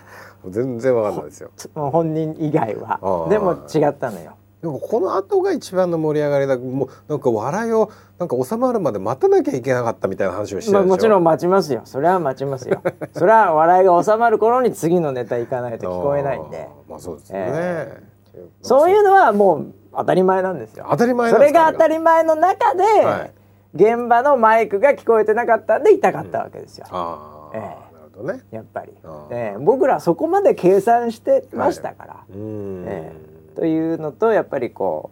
[0.48, 1.50] 全然わかんないですよ。
[1.74, 4.32] もう 本人以外あはーでも違ったのよ。
[4.62, 6.58] でもこの後が一番の盛り上がりだ。
[6.58, 11.80] もうなんか笑いをなんか収まるまで待たなきゃいけなかったみたいな話をしてまあ、るでしょ、もちろん待ちますよ。
[11.84, 12.82] それは待ちますよ。
[13.14, 16.58] それは笑いが収まる頃に次のネタ行かないと聞こえないんで。
[16.58, 18.02] あーまあそうですよね、え
[18.62, 19.66] そういうのはもう
[19.96, 20.86] 当たり前なんですよ。
[20.90, 23.30] 当たり前なそれが当たり前の中で、はい。
[23.74, 27.60] 現場のマイクが聞こえてなかったんで痛かったわけですよ、ああ、ええ。
[27.60, 28.92] なるほどねやっぱり
[29.30, 35.10] ええ僕らそこまで計算してましたから、うーん、ええというのとやっぱりこ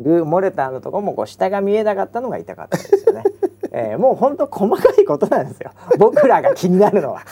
[0.00, 3.24] うグーモレターのとこもこう下が見えなかったのが痛かったですよね。
[3.72, 5.70] ええもう本当細かいことなんですよ。
[5.98, 7.22] 僕らが気になるのは。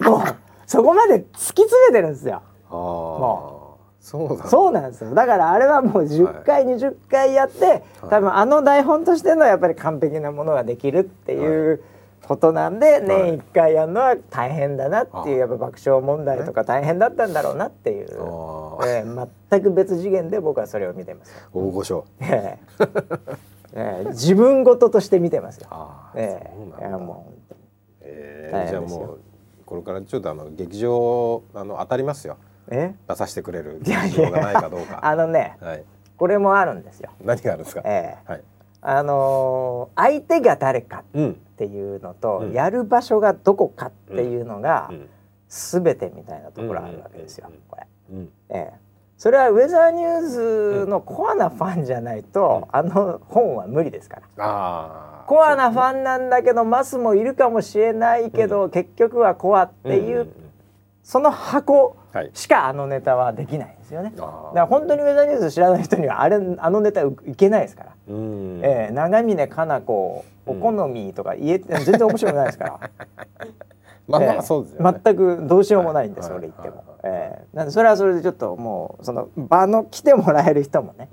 [0.00, 0.20] もう
[0.66, 2.42] そこまで突き詰めてるんですよ。
[2.70, 5.14] もそうなんだそうなんですよ。
[5.14, 11.82] だからあれはもう10回、20回やって多分あの台本としてのやっぱり完璧なものができるっていう。
[12.26, 18.08] ことなんで年1回やるのは大変だなっていうやっぱ爆笑問題とか大変だったんだろうなっていう、
[18.86, 21.34] ええ全く別次元で僕はそれを見てますよ。
[21.52, 22.04] 大御所。
[22.20, 22.86] ええ。
[23.76, 25.68] ええ自分事として見てますよ。
[26.14, 26.86] えそうなんだ。
[26.86, 27.54] えいやもう
[28.00, 29.18] えー、じゃあもう
[29.64, 32.36] これからちょっとあの劇場あの当たりますよ。
[32.70, 32.94] え？
[33.08, 35.00] 出させてくれる劇場がないかどうか。
[35.02, 35.84] あのねはい。
[36.16, 37.10] これもあるんですよ。
[37.24, 38.30] 何があるんですか、ええ。
[38.30, 38.42] はい。
[38.82, 41.02] あのー相手が誰か。
[41.14, 42.52] うんっていうのと、うん。
[42.52, 45.08] やる場所がどこかっていうのが、うん。
[45.48, 47.46] 全てみたいなところあるわけですよ。
[47.48, 48.28] うんこれ、うん。
[48.50, 48.84] ええ。
[49.16, 55.24] それはウェザーニュースのコアなファンじゃないと、あの本は無理ですから。
[55.26, 60.28] コアなファンなんだけどマスもいるかもしれないけど、結局はコアっていう、
[61.02, 62.30] その箱はい。
[62.34, 63.68] しかあのネタはできない。
[63.68, 64.26] んですよね。
[64.26, 67.90] だから本当にウェザーニュース知らない人にはあれあのネタいけないですから。
[68.08, 72.80] うんええ長峰かな子お好みとか言えて全然面白くないですから。
[74.06, 76.76] まあまええあそうですよね、全くどうしようもないんで、はいそれ言っても。
[76.76, 81.08] はいええなんでそれはそれでちょっともうその場の来てもらえる人もね、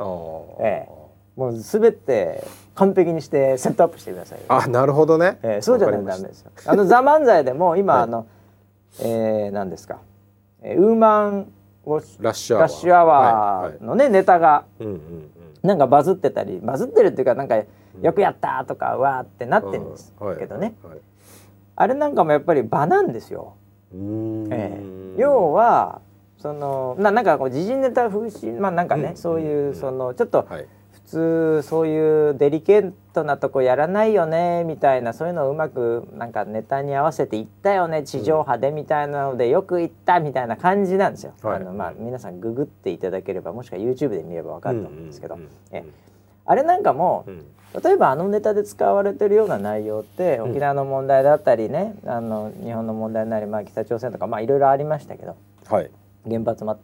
[0.59, 1.01] ええ
[1.35, 2.43] もうすべて
[2.75, 4.45] 完璧にしてセットアップしてくださいよ。
[4.49, 6.51] あなるほどね、ええそうじゃないとダメですよ。
[6.65, 8.25] あのザ漫才でも今、は いあの、
[9.01, 9.99] えー、何ですか、
[10.61, 11.47] えー、ウーマン
[11.85, 12.67] ラッシュアワー。
[12.67, 15.31] ラッシュアワーのね、ネタがはいはい、うんうん。
[15.63, 20.37] なんかバズってたりバズってるっていうかなんかよくやったとかわーってなってるんですうん。
[20.37, 20.93] けどね、はい。
[20.93, 21.01] はい
[21.75, 23.55] あれなんかもやっぱり場なんですよ。
[23.93, 24.53] うーん。
[24.53, 24.77] え
[25.17, 25.21] え。
[25.21, 26.01] 要は
[26.37, 29.15] そのななんかこう時事ネタ風刺まあなんかね、うん。
[29.17, 30.63] そういうそのちょっとはい。
[30.63, 30.67] 普
[31.11, 41.33] 通そういうデリケートなとこやらないよねみたいなそういうのをうまくなんかネタに合わせていったよね地上波でみたいなのでよくいったみたいな感じなんですよ。
[41.43, 41.55] はい。
[41.57, 45.83] あのまあ皆さんググっていただければもしくは YouTube で見ればわかると思うんですけど、うんうんえ
[46.43, 47.45] あれなんかもうん。
[47.83, 50.51] 例えばあのネタで使われてるような内容ってうん。
[50.51, 55.35] 沖縄の問題だったりね、あの日本の問題なり、まあ、北朝鮮とかまあいろいろありましたけど。
[55.69, 55.91] はい。
[56.29, 56.79] 原発も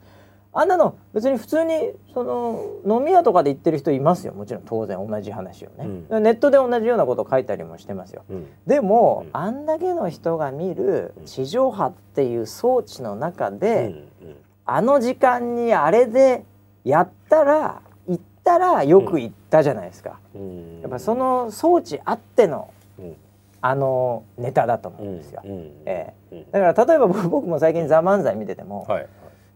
[0.58, 4.34] ああんなの別に普通にその飲み屋とかで言ってる人いますよ。
[4.34, 5.86] もちろん当然同じ話をね、
[6.20, 8.24] ネットで同じようなこと書いたりもしてますよ。
[8.30, 8.48] うん。
[8.66, 9.30] でも、うん。
[9.34, 14.36] あんだけの人が見る地上波っていう装置の中で、うん
[14.70, 16.44] あの時間にあれで
[16.84, 20.82] やったら行ったらよく行ったじゃないですか、うん。
[20.82, 23.16] やっぱその装置あってのうん。
[23.62, 26.52] あのネタだと思うんですよ、うんえうん。
[26.52, 29.08] だから例えば僕僕も最近「ザ漫才見てても、はい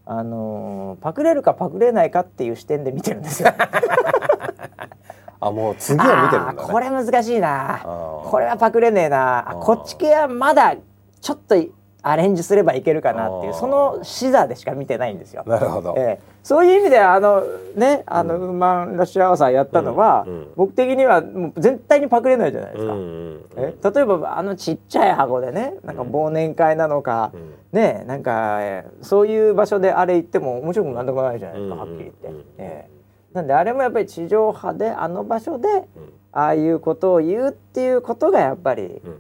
[0.06, 3.50] あのーパクれるかパクれないかっていう視点で見てるんですよ。
[5.44, 6.60] あもう次は見てるんだね。
[6.72, 7.82] これ難しいな。
[7.84, 9.58] これはパクれねえな。
[9.62, 10.76] こっち系はまだ
[11.20, 11.56] ちょっと
[12.04, 15.44] アレンジすればいけるかなっていうその視座でしか見てないんですよ。
[15.46, 16.32] なるほど、ええ。
[16.44, 17.44] そういう意味であの
[17.76, 20.48] ねあの、ウーマンラッシュアワーさんやったのは、うんうん。
[20.56, 22.94] 僕的にはもう絶対にパクれないじゃないですか。
[22.94, 27.54] うんうんえ例えばあのちっちゃい箱でねなんか忘年会なのか、うん。
[27.72, 32.90] ねなんか、えーそういう場所であれ行っても面白くもなんでもないじゃないですか、うんはっきり言って、うんうんええ。
[33.34, 35.86] なんであれもやっぱり地上波であの場所でうん。
[36.34, 39.20] ああいうことを言うっていうことがやっぱりうん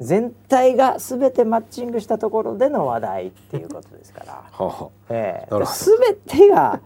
[0.00, 6.80] 全体が全てマッチングしたところでの話題っていうことですから、 はえ全てが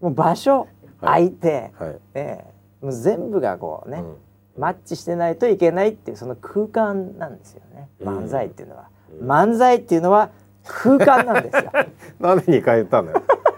[0.00, 0.66] もう場所
[1.00, 1.96] はい相手、あはい。
[2.14, 2.44] え
[2.82, 2.84] え。
[2.84, 4.16] もう全部がこうね、うん。
[4.60, 7.88] マッチしてないといけないっていうその空間なんですよね。
[8.00, 8.18] うん。
[8.26, 10.30] 漫才っていうのは、うん漫才っていうのは
[10.64, 11.72] 空間なんですよ。
[12.20, 13.22] なんで2回言ったのよ。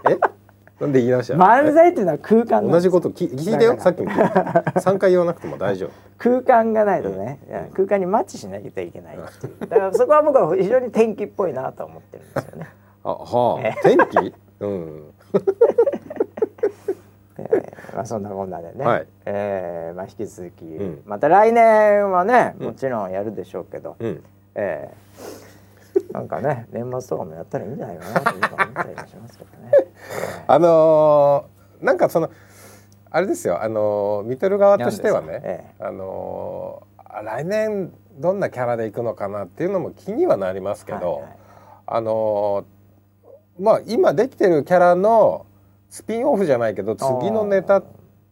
[0.81, 1.35] なんで言い直した？
[1.35, 3.77] の漫才っていうのは空間同じこと聞聞いてよ。
[3.79, 4.09] さっきも。
[4.09, 5.91] 聞いた3回言わなくても大丈夫。
[6.17, 7.39] 空間がないとね、
[7.73, 9.67] 空間にマッチしないといけないっていう。
[9.67, 12.67] だからそこは僕は非常に天気っぽいなと思ってるんですよね。
[13.03, 14.33] あはえあ天気？
[14.61, 15.13] うん。
[17.37, 19.07] えーまあそんなこんなでね、はい。
[19.25, 21.01] えーまあ引き続き、ん。
[21.05, 22.65] また来年はねうん。
[22.67, 24.23] もちろんやるでしょうけど、うん。
[24.55, 25.50] えー
[26.11, 29.71] なんかね年末とかもやったらいいんじゃないかなと思ったりもしますけどね。
[30.47, 32.29] あのーなんかその
[33.09, 41.37] あれですよあのー見てる側としてはねかえあのーあ来年どんなキャラでいくのかなっていうのも気にはなりますけど、はいはい。
[41.87, 45.45] あのーまあ今できてるキャラの
[45.89, 47.83] スピンオフじゃないけど次のネタっ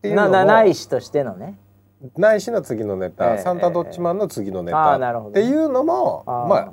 [0.02, 1.60] ていうのもないしとしてのね。
[2.18, 6.72] ないしの次のネタ、ええサンタドッチマンの次のネタっていうのもまあ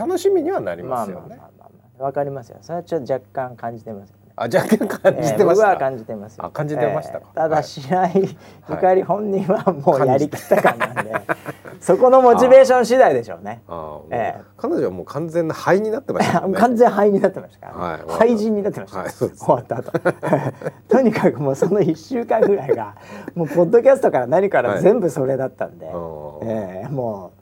[0.00, 1.28] 楽しみにはなりますよね。
[1.28, 2.56] まあまあまあまあわかりますよ。
[2.62, 4.14] それはちょっと若干感じてます。
[4.36, 5.34] あ若干感じてました。
[5.34, 6.46] えー僕は感じてますよ。
[6.46, 8.38] あ感じてましたかえーただはい白井
[8.70, 11.12] ゆかり本人はもうやりきった感なんで、
[11.78, 13.60] そこのモチベーション次第でしょうね。
[13.68, 16.40] あええ彼女はもう完全な灰になってました。
[16.48, 19.92] 完全灰になってましたから、はい廃人になってました、終わった後
[20.88, 22.94] とにかくもうその1週間ぐらいが
[23.36, 27.32] もうポッドキャストから何からはい全部それだったんで、ーええも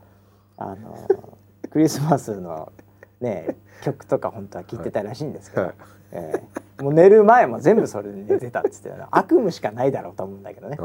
[0.59, 0.97] うあの
[1.71, 2.73] クリスマスの
[3.21, 5.75] ね 曲とか本当は聴いてたらしいんですけど、はい。
[6.13, 6.43] え
[6.79, 6.83] え。
[6.83, 10.79] もう寝る前も全部それで寝てたっつって悪夢しかないだろうと思うんだけどね。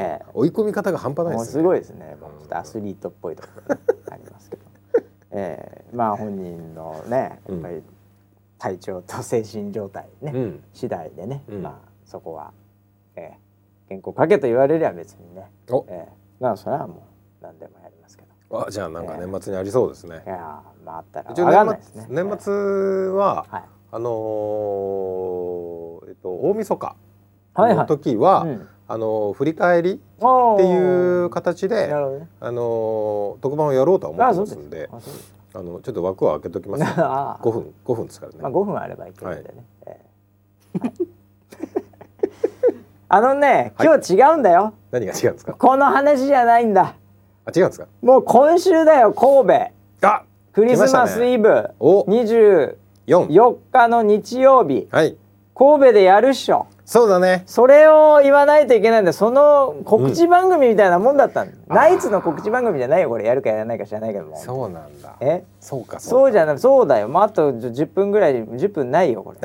[0.00, 0.26] ええ。
[0.34, 1.52] 追い込み方が半端ないですね。
[1.52, 2.16] すごいですね。
[2.20, 4.62] もうちょっとアスリートっぽいところがありますけど。
[5.32, 5.94] ええ。
[5.94, 7.82] まあ本人のね、やっぱり
[8.58, 10.64] 体調と精神状態ね、うん。
[10.72, 11.62] 次第でね、うん。
[11.62, 12.52] まあそこは、
[13.16, 13.38] ええ。
[13.88, 15.84] 健康かけと言われりゃ別にね、お。
[15.88, 16.12] ええ。
[16.40, 16.98] まあそれはもう
[17.42, 17.89] 何でもや。
[18.52, 20.22] あじゃあなんか年末にありそうですね。
[20.26, 20.28] い。
[20.28, 22.06] やーまああったら一応わかんないですね。
[22.08, 22.52] 年末
[23.10, 23.62] は、はい。
[23.92, 26.96] あのーえっと大晦日
[27.54, 27.76] はいはい。
[27.78, 28.68] の時は、うん。
[28.88, 29.96] あのー振り返りっ
[30.56, 31.92] ていう形で、ね。
[32.40, 34.88] あのー特番をやろうとは思ってますんで
[35.52, 39.64] あのちょっと枠は開けときます、 ね、あー5分5分ですからね、まあ5分あればいけるんでね。
[39.86, 40.00] え
[40.74, 40.78] え。
[40.80, 40.92] はい。
[43.12, 44.72] あのね、今日違うんだよ。
[44.92, 45.54] 何が違うんですか？
[45.54, 46.94] この話じゃないんだ。
[47.54, 47.86] あ違うんですか？
[48.02, 50.06] もう今週だよ、神戸。
[50.08, 50.22] あ
[50.52, 52.74] クリスマスイブ、お24
[53.06, 55.16] 4日の日曜日、はい。
[55.54, 56.66] 神戸でやるっしょ。
[56.90, 59.12] そうだねそれを言わないといけないんだ。
[59.12, 61.56] その告知番組みたいなもんだったんだ。
[61.68, 63.26] ナイツの告知番組じゃないよ、これ。
[63.26, 64.36] やるかやらないか知らないけども。
[64.36, 65.44] そうなんだえ？
[65.60, 67.06] そうかそうじゃない、そうだよ。
[67.06, 69.38] もうあと10分ぐらい、10分ないよ、これ。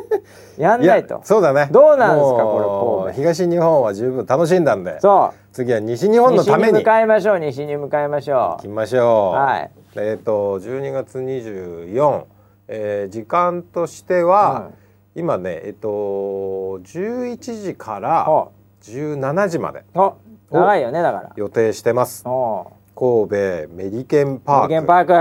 [0.56, 1.20] やんないと。
[1.24, 6.22] そうだねどうなんですかこれ東日本は十分楽しんだんでそ次は西日う。
[6.22, 12.22] 本のために西に向かいましょう、西に向かいましょ行きましょうはいえっ、と12月24、
[12.68, 14.70] えー時間としては、
[15.18, 18.00] 今ねえっ、と11時かう。
[18.00, 18.52] らお
[18.82, 20.14] 17時までお
[20.50, 21.32] 長いよね、だから。
[21.36, 23.28] 予定してますお神
[23.68, 25.12] 戸メリケンパーク無限パーク。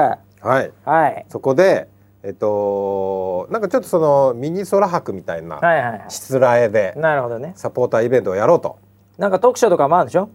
[0.48, 1.26] はいはい。
[1.30, 1.88] そこで
[2.24, 5.60] えっ、となんかちょっとそのミニ空博みたいな
[6.10, 7.00] しつらえでい。
[7.00, 7.54] なるほどね。
[7.56, 8.78] サポーターイベントをやろうと
[9.18, 10.30] なんか特賞とかもあるんでしょ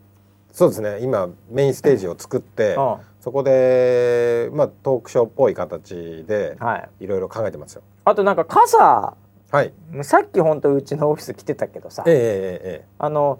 [0.50, 7.04] そうですね今メインステージを作ってうんそこでまあトークショーっぽい形ではい。
[7.04, 9.14] いろいろ考えてますよあとなんか傘、
[9.52, 9.74] はい。
[10.02, 12.04] さっき本当うちのオフィス来てたけどさ。
[12.06, 13.38] ええ、えええあの、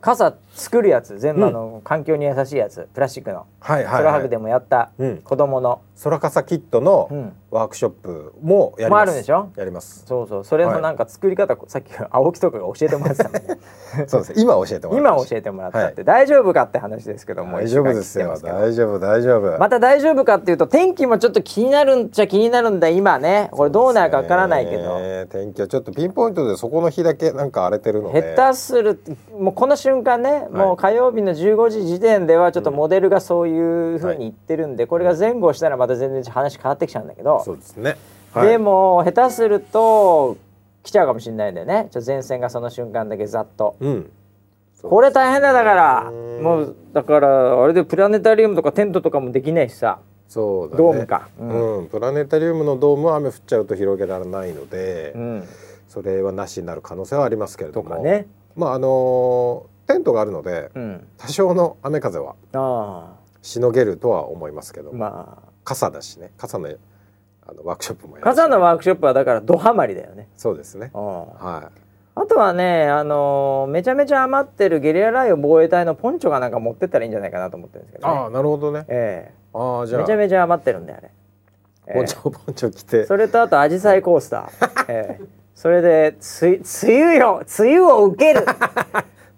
[0.00, 3.46] 傘作るやつ、全部あの、環境に優しいやつ、プラスチックの。
[3.62, 5.18] えはいはい、はでもやったうん。
[5.18, 5.80] 子供の。
[6.02, 7.32] 空傘キットのうん。
[7.50, 9.50] ワークショップもやります、もあるんでしょ？
[9.56, 10.04] やります。
[10.06, 10.44] そうそう。
[10.44, 13.32] それのなんか作り方、さっき青木とかが教えてもらってたの。
[13.38, 13.58] ね。
[14.06, 14.34] そうです。
[14.36, 17.56] 今教えてもらい今ました教えてもらったって、大丈夫かって話ですけども。
[17.56, 18.36] 大丈夫ですよ。
[18.42, 19.58] 大丈夫大丈夫。
[19.58, 23.48] また大丈夫かっていうと天気もちょっと気になるんじゃ気になるんだ今ね。
[23.52, 25.26] これどうなるかわからないけど、ね。
[25.30, 28.34] 天気はちょっとピンポイントでそこの日だけなんか荒れてるので。
[28.36, 29.00] 下手する
[29.38, 37.96] もうこの瞬間ね、もう火曜日の15時時点ではちょっとモデルがそういうふうに言ってるんで、これが前後したらまた全然話変わってきちゃうんだけど、そうですね、
[38.34, 40.36] でも下手すると
[40.82, 41.88] 来ちゃうかもしれないんだよね。
[41.90, 43.76] ちょっと前線がその瞬間だけざっと。
[43.80, 44.10] うん。
[44.82, 46.08] これ大変だだから。
[46.10, 49.98] うんもうだからあれでプラネタリウムとかテントとかもできないしさ。
[50.28, 50.78] そうだね。
[50.78, 51.28] ドームか。
[51.38, 51.84] ううん。
[51.84, 55.48] ん、プラネタリウムのドームは雨降っちゃうと広げられないので、うん、
[55.88, 57.88] それはなしになる可能性はありますけれども。
[57.90, 58.28] とかね。
[58.56, 65.48] まああのテントがあるのでうん、多少の雨風はあしのげるとは思いますけど、あまあ。
[65.64, 66.30] 傘だしね。
[66.36, 66.68] 傘の
[67.46, 68.36] あのワークショップもやるし。
[68.36, 70.28] 傘のワークショップはだからドハマりだよね。
[70.36, 70.90] そうですね。
[70.94, 71.70] うんは
[72.14, 78.12] あとはね、あのーめちゃめちゃ余ってるゲリラ雷雨防衛隊のポンチョがなんか持ってったらいいんじゃないかなと思ってるんですけどね。
[78.12, 78.84] ああなるほどね。
[78.88, 81.10] えああじゃめちゃめちゃ余ってるんであれ。
[81.86, 81.94] ええ。
[81.94, 83.06] ポンチョポンチョ着て。
[83.06, 84.84] それとあとアジサイコースター。
[84.88, 85.24] ええ。
[85.54, 88.44] それでつ梅雨よ梅雨を受ける。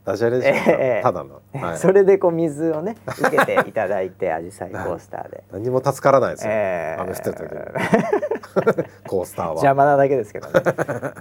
[0.04, 1.02] ダジャレでしょ、ええ。
[1.02, 5.44] ただの、はい、それでこう水をね 受けていただいてアジサイコースターで。
[5.52, 7.00] 何も助からないですよ、ええ。
[7.00, 8.84] 雨降ってる時に。
[9.06, 9.50] コースターは。
[9.52, 10.52] 邪魔なだけですけどね。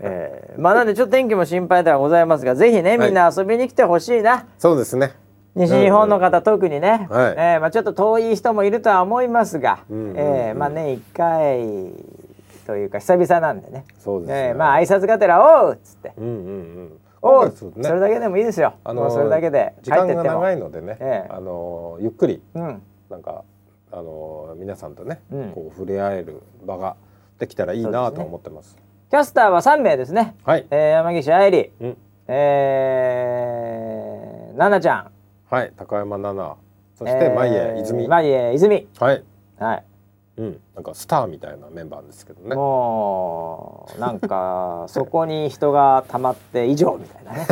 [0.02, 0.56] ええ。
[0.58, 4.46] まあなんでちょっと天気も心配ではございますが、ぜひねみんな遊びに来てほしいな。
[4.58, 5.12] そうですね。
[5.56, 7.34] 西日本の方、特にね、はい。
[7.36, 10.16] えーまあ、ちょっと遠い人もいるとは思いますが、うんうんうん。
[10.18, 11.94] えーまあ年1回
[12.66, 13.84] というか久々なんでね。
[14.00, 14.48] そうですね。
[14.50, 16.14] えーまあ挨拶がてら「おう!」っつって。
[16.18, 16.92] うんうんうん
[17.22, 21.32] 「おう!」今回そうねそれだけでもいいですよ、あのそれだけで時間が長いのでね、ええ。
[21.32, 23.44] あのゆっくりうん、なんか
[23.92, 25.52] あの皆さんとね、うん。
[25.52, 26.96] こう触れ合える場が
[27.40, 28.78] できたらいいなと思ってます。
[29.10, 31.98] キャスターは3名ですね、はい、えー山岸愛理、うん、
[32.28, 35.12] えー、奈々ちゃん。
[35.50, 36.58] はい、高山奈々、
[36.96, 38.88] そして舞江泉、まえ泉。
[39.00, 39.24] はい、
[39.58, 39.84] はい
[40.40, 42.56] うん、なんかスターみたいなメンバーですけどね。
[42.56, 47.46] もうなんかそこに人がたまって以上みたいなね。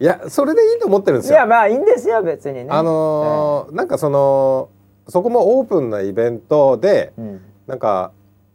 [0.00, 1.40] いや、それでいいと思ってるんでいすよ。
[1.40, 2.68] やまあいいんですよ別にね。
[2.70, 4.70] あのーなんかその
[5.08, 7.42] そこもオープンなイベントで、うん。
[7.66, 8.12] なんか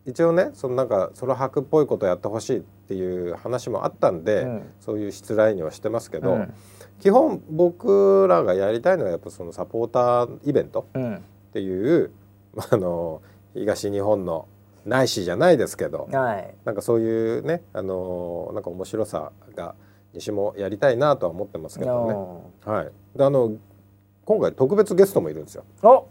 [0.08, 4.70] 一応ねそのなんかソロ博っぽいことやってほしいっていう話もあったんで、うん。
[4.80, 6.52] そういう失礼にはしてますけど、うん。
[7.00, 10.88] 基本僕らがやりたいのはやっぱそのサポーターイベント。
[10.96, 11.24] うん
[11.58, 12.12] っていう
[12.72, 13.24] あの
[13.56, 14.48] 東日本の
[14.86, 16.54] ないしじゃないですけどはい。
[16.66, 19.74] なんかそういうねあのなんか面白さが
[20.14, 22.72] 西もやりたいなとは思ってますけどね。
[22.72, 23.54] はい、であの
[24.26, 25.66] 今回特別ゲストもいるんですよ。
[25.82, 26.08] お、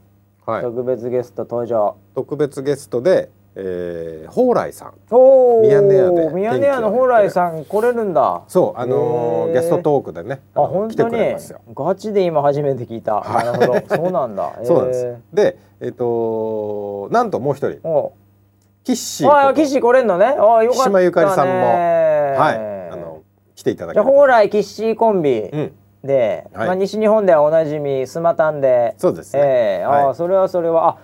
[0.51, 1.97] はい、特別ゲスト登場。
[2.16, 4.94] 特別ゲストで、えー、蓬莱さん。
[5.11, 8.42] おミヤネ屋でミヤネ屋の蓬莱さん来れるんだ。
[8.48, 11.16] そうあのーゲストトークでねあ本当に？
[11.74, 13.44] ガチで今初めて聞いた、はい。
[13.46, 13.96] なるほど。
[13.96, 14.52] そうなんだ。
[14.62, 15.16] そうなんです。
[15.32, 17.80] でえっ、となんともう一人。
[17.88, 18.12] お
[18.84, 19.48] キッシーこと。
[19.48, 20.26] あ岸来れんのね。
[20.26, 20.74] あよかったね。
[20.84, 21.61] 島ゆかりさんもは
[22.36, 22.90] はい。
[22.92, 23.22] あの
[23.54, 25.72] 来ていただきじゃあ蓬莱岸コンビうん。
[26.04, 26.66] で、はい。
[26.66, 28.94] まあ、西日本ではおなじみスマタンで。
[28.98, 29.42] そうですね。
[29.42, 30.04] ええあはい。
[30.11, 30.96] あそれはそれはあ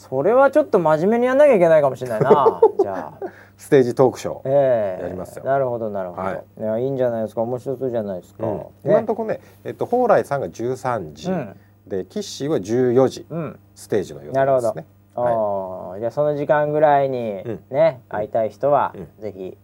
[0.00, 2.58] それはちょっと真面目にやんなきゃいけないかもしれないな。
[2.80, 3.26] じゃあ。
[3.58, 4.40] ステージトークショー。
[4.46, 5.02] ええ。
[5.02, 5.44] やりますよ。
[5.44, 6.44] なるほどなるほど、はい。
[6.58, 7.42] い、やいいんじゃないですか。
[7.42, 8.56] 面白そうじゃないですか、うん。
[8.56, 8.66] ね。
[8.82, 11.56] 今のところね、えっと蓬莱さんが13時、うん。
[11.86, 13.26] でキッシーは14時。
[13.28, 13.58] うん。
[13.74, 14.72] ステージの予なるほど。
[14.72, 14.86] 定ですね。
[15.16, 17.60] ああじゃあその時間ぐらいにうん。
[17.68, 19.58] ね、会いたい人は、うぜひ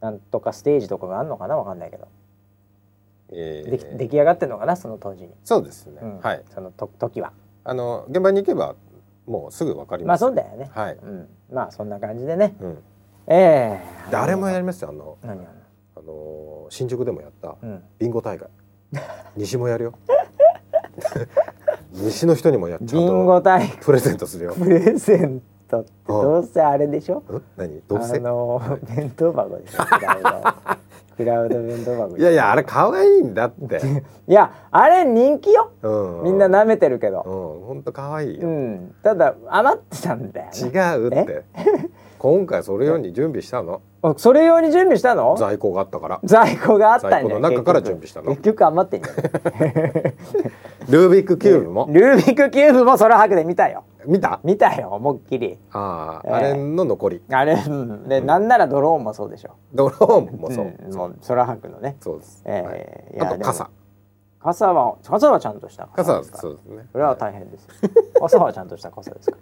[0.00, 2.08] なんとかステージとかがあるのかなわかんないけど、
[3.28, 3.70] えー。
[3.70, 5.98] でき出来上がってるのかなその当時に、そうですね。
[6.00, 6.20] うん。
[6.20, 6.42] はい。
[6.48, 7.34] そのと時は。
[7.68, 8.76] あの現場に行けば
[9.26, 10.20] もうすぐわかりまあます。
[10.20, 10.96] そうだよね、はい。
[11.02, 12.78] うん、まあそんな感じでねうん。
[13.28, 15.48] ええ誰もやりますよあの何やる
[15.96, 18.48] あの新宿でもやったのうんビンゴ大会。
[19.36, 19.92] 西もやるよ。
[21.92, 24.54] 西の人にもやっちゃビんンゴ大会とプレゼントするよ。
[24.54, 27.22] プレゼントってどうせあれでしょ？
[27.28, 27.42] うん？
[27.56, 27.80] 何？
[27.88, 28.18] どうせ？
[28.18, 28.20] あ？
[28.20, 29.82] の弁当箱でしょ
[31.16, 33.80] クラウドいやいやあれ可愛いんだって。
[34.28, 36.24] いやあれ人気ようん。
[36.24, 38.48] みんな舐めてるけどうん本当可愛いうよ。
[38.48, 41.44] んただ余ってたんだよ違ねうって。
[42.18, 43.80] 今回それ用に準備したの？
[44.10, 45.36] あそれ用に準備したの？
[45.38, 46.20] 在庫があったから。
[46.24, 48.30] 在庫があったんじゃ在庫の中から準備したの。
[48.30, 49.22] 結局余ってんじゃない
[50.88, 51.86] ルービックキューブも？
[51.92, 53.84] ルービックキューブも空白で見たよ。
[54.06, 54.38] 見た？
[54.44, 55.46] 見たよ思いっきり。
[55.46, 57.22] ええあああれの残り。
[57.30, 58.08] あれうん。
[58.08, 59.50] で、なんならドローンもそうでしょ。
[59.74, 60.64] ドローンもそう。
[60.66, 61.96] んもう空白のね。
[62.00, 62.42] そうです。
[62.46, 63.18] ええい。
[63.18, 63.70] やでもはいあと傘。
[64.38, 65.88] 傘は傘はちゃんとした。
[65.96, 66.36] 傘はですか？
[66.36, 66.86] らそうですね。
[66.92, 67.64] それは大変です。
[67.64, 67.70] よ
[68.20, 69.38] 傘はちゃんとした傘ですか？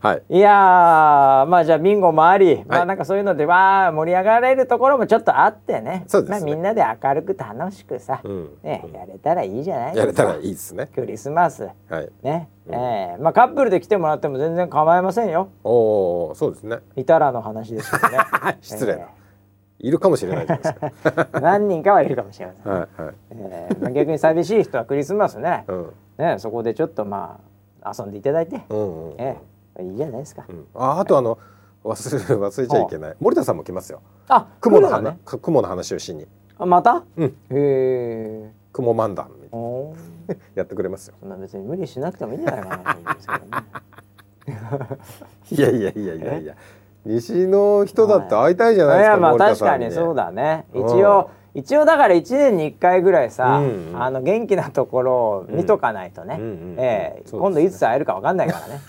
[0.00, 0.22] はい。
[0.28, 2.86] いやーまあじゃあビンゴもあり、まあはい。
[2.86, 6.04] なんかそういうのでわー盛り上がれるところもちょっとあってね。
[6.06, 6.40] そうですね。
[6.40, 8.50] まあ、みんなで明るく楽しくさ、うん。
[8.62, 10.00] ねやれたらいいじゃないですか。
[10.00, 10.88] やれたらいいですね。
[10.94, 11.68] クリスマス。
[11.88, 12.10] はい。
[12.22, 12.74] ね、うん。
[12.74, 15.50] ええまあカップルで来てもらっても全然構いませんよ。
[15.64, 16.78] おお、そうですね。
[16.96, 18.18] いたらの話ですけどね。
[18.60, 19.02] 失礼な。
[19.02, 19.18] え
[19.80, 21.32] いるかもしれないじゃないですか。
[21.36, 23.14] え 何人かはいるかもしれません、はいはい。
[23.30, 25.64] ええまあ、逆に寂しい人はクリスマスね。
[25.68, 25.92] うん。
[26.18, 27.40] ねそこでちょっとま
[27.82, 29.14] あ遊んでいただいて、うんうん。
[29.18, 31.38] ええいいじゃないですか、うんああとあの
[31.84, 33.16] 忘れ 忘れちゃいけない。
[33.20, 34.00] 森田さんも来ますよ。
[34.28, 36.26] あ雲のねか雲の話をしに。
[36.58, 37.04] あまた？
[37.16, 37.26] うん。
[37.26, 39.30] へえ雲漫談
[40.54, 41.14] やってくれますよ。
[41.20, 44.98] そんな別に無理しなくてもいいんじゃないかなと思うんですけどね。
[45.50, 46.54] いやいやいやいやいや。
[47.06, 49.12] 西の人だって会いたいじゃないですか。
[49.12, 50.14] いやまあ確かにそう。
[50.14, 50.66] だね。
[50.74, 56.36] 一うん応一応だから一年に一回ぐらいさ、うんうんあの元気なところを見とかないとね。
[56.38, 58.80] うんうんうんええそうですね今度いつ会えるかわかんないからね。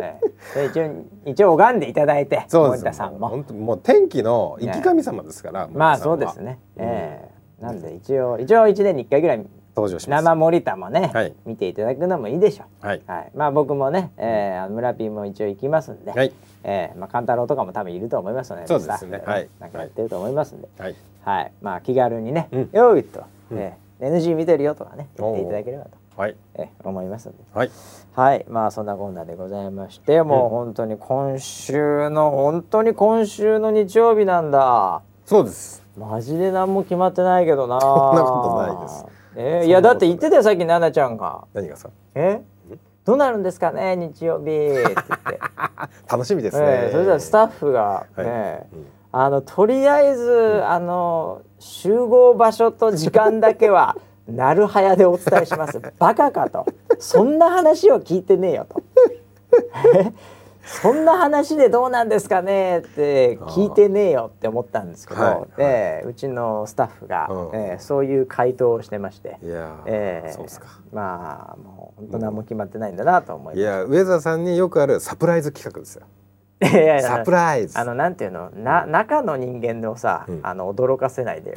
[0.00, 0.20] え
[0.56, 3.28] え、一応一応拝んでいただいて森田さんも。
[3.28, 7.30] 本当もう天気の生き神様ですから、まあそうですね、え
[7.60, 7.62] え。
[7.62, 10.24] なんで一応一応一年に一回ぐらい登場します。
[10.24, 11.34] 生森田もね、はい。
[11.46, 12.86] 見ていただくのもいいでしょう。
[12.86, 13.02] はい。
[13.06, 16.32] はい、まあ僕もね、え村ピーも一応行きますんで、はい。
[16.64, 19.22] えーまあ勘太郎とかも多分いると思いますので、そうですね。
[19.24, 19.48] はい。
[19.60, 20.96] なんかやってると思いますんで、はい。
[21.24, 22.70] はい、まあ気軽にね、うん。
[22.72, 26.36] よいと、ー NG 見てるよとかね言っていただければと、はい。
[26.54, 27.38] えー思いますんで。
[27.54, 27.70] はい。
[28.14, 35.02] はい、まあそんなこんなでございまして、もう本当に今週の本当に今週の日曜日なんだ。
[35.24, 35.86] そうです。
[35.96, 37.80] マジで何も決まってないけどな。
[37.80, 39.06] そんなことないです。
[39.36, 39.70] えーい。
[39.70, 41.44] やだって言ってたよさっき奈々ちゃんが。
[41.54, 41.88] 何がさ？
[42.16, 42.42] え？
[43.04, 44.44] どうなるんですかね日曜日。
[44.44, 45.40] って言って、
[46.10, 48.24] 楽しみですね、えーそれじゃスタッフが、はい。
[48.24, 48.86] ねうん。
[49.12, 53.96] あのとりあえず、あの集合場所と時間だけは
[54.28, 55.80] なるはやでお伝えします。
[55.98, 56.66] バカかと。
[56.98, 58.82] そんな話を聞いてねえよと。
[59.96, 60.12] え？
[60.70, 62.80] そんな話でどうなんですかね？
[62.80, 65.48] って聞いてねえよって思ったんですけど、はいはい。
[65.56, 67.56] でうちのスタッフが、うん。
[67.56, 69.38] えーそういう回答をしてまして。
[69.42, 70.66] いやー、えーそうですか。
[70.92, 73.58] まあもう本当何も決まってないんだなと思います。
[73.58, 76.02] いや上澤さんによくあるサプライズ企画ですよ。
[76.60, 77.78] いやいやサプライズ。
[77.78, 78.50] あのなんていうの？
[78.50, 80.40] な中の人間をさ、うん。
[80.42, 81.56] あの驚かせないでよ。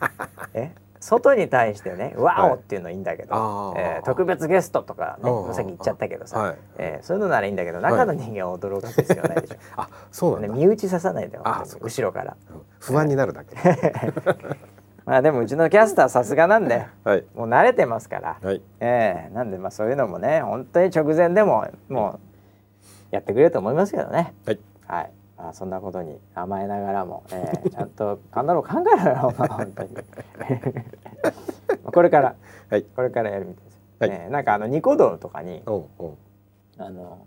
[0.54, 0.72] え？
[1.06, 6.56] 外に対してね「ワオ!」っていうのいいんだけど、えー特別ゲストとかねさっき言っちゃったけどさ、はい。
[6.78, 12.36] えーそういうのならいいんだけど中の人間を驚かせる必要ないでしょ、あそうね、だ、身内刺さないで後ろから。
[12.80, 13.56] 不安になるだけ。
[15.06, 17.24] まあでもうちのキャスターさすがなんではい。
[17.36, 18.60] もう慣れてますから、はい。
[18.80, 22.18] ええなんでまあそういうのもね本当に直前でもも
[23.12, 24.34] うやってくれると思いますけどね。
[24.44, 24.58] はい。
[24.88, 29.90] はい、まあ、そんなことに甘えながらも、ええちゃんと勘だろう考えろよまあ 本当に。
[31.92, 32.34] これから。
[32.70, 32.82] はい。
[32.82, 34.10] これからやるみたいです、はい。
[34.10, 35.62] ええなんかあのニコ動とかに
[36.78, 37.26] あの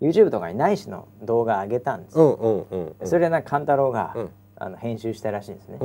[0.00, 3.06] YouTube とかにないしの動画上げたんですよ、うんうんうんうん。
[3.06, 4.30] それでなんか勘太郎が、うん
[4.62, 5.78] あの編集したらしいんですね、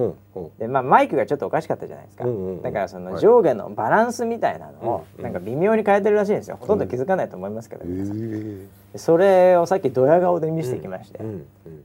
[0.59, 2.25] でまあマイクがちょっとおかしかったじゃないですか、
[2.61, 3.21] だからそのはい。
[3.21, 6.57] 上下のバランスみたいなのをうんなんか微妙に変えてるらしいんですよ。
[6.59, 7.85] ほとんど気づかないと思いますけど、
[8.97, 11.19] それをさっきドヤ顔で見せてきまして、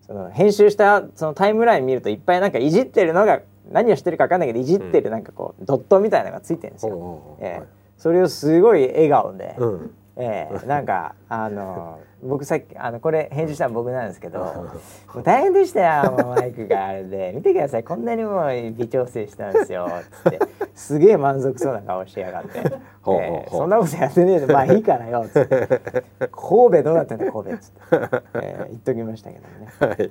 [0.04, 7.58] その編集したそのタイムライン見るといっぱいなんかいじってるのが何をしてるか分かんないけどいじってるなんかこうドットみたいなのがついてるんですよ、ええ。
[7.58, 7.68] はい
[8.00, 10.48] それをすごい笑顔で、うえ。
[10.66, 16.86] なんかあの 僕さっきあのこれ編集したの僕なんですけどもう大変でしたよもうマイクが。
[16.86, 18.46] あれで見てくださいこんなにも
[18.76, 19.88] 微調整したんですよ
[20.24, 20.38] つって。
[20.74, 22.60] すげえ満足そうな顔してやがって
[23.02, 23.36] 「ほうほうほう。
[23.36, 25.68] ええそんなことやってねえでまあいいからよ」つって
[26.32, 29.72] 「神戸どうなってんだ神戸」っつって、ええ言っときましたけどもね。
[29.80, 30.10] はい。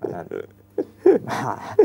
[0.00, 0.48] まあなんで
[1.24, 1.76] まあ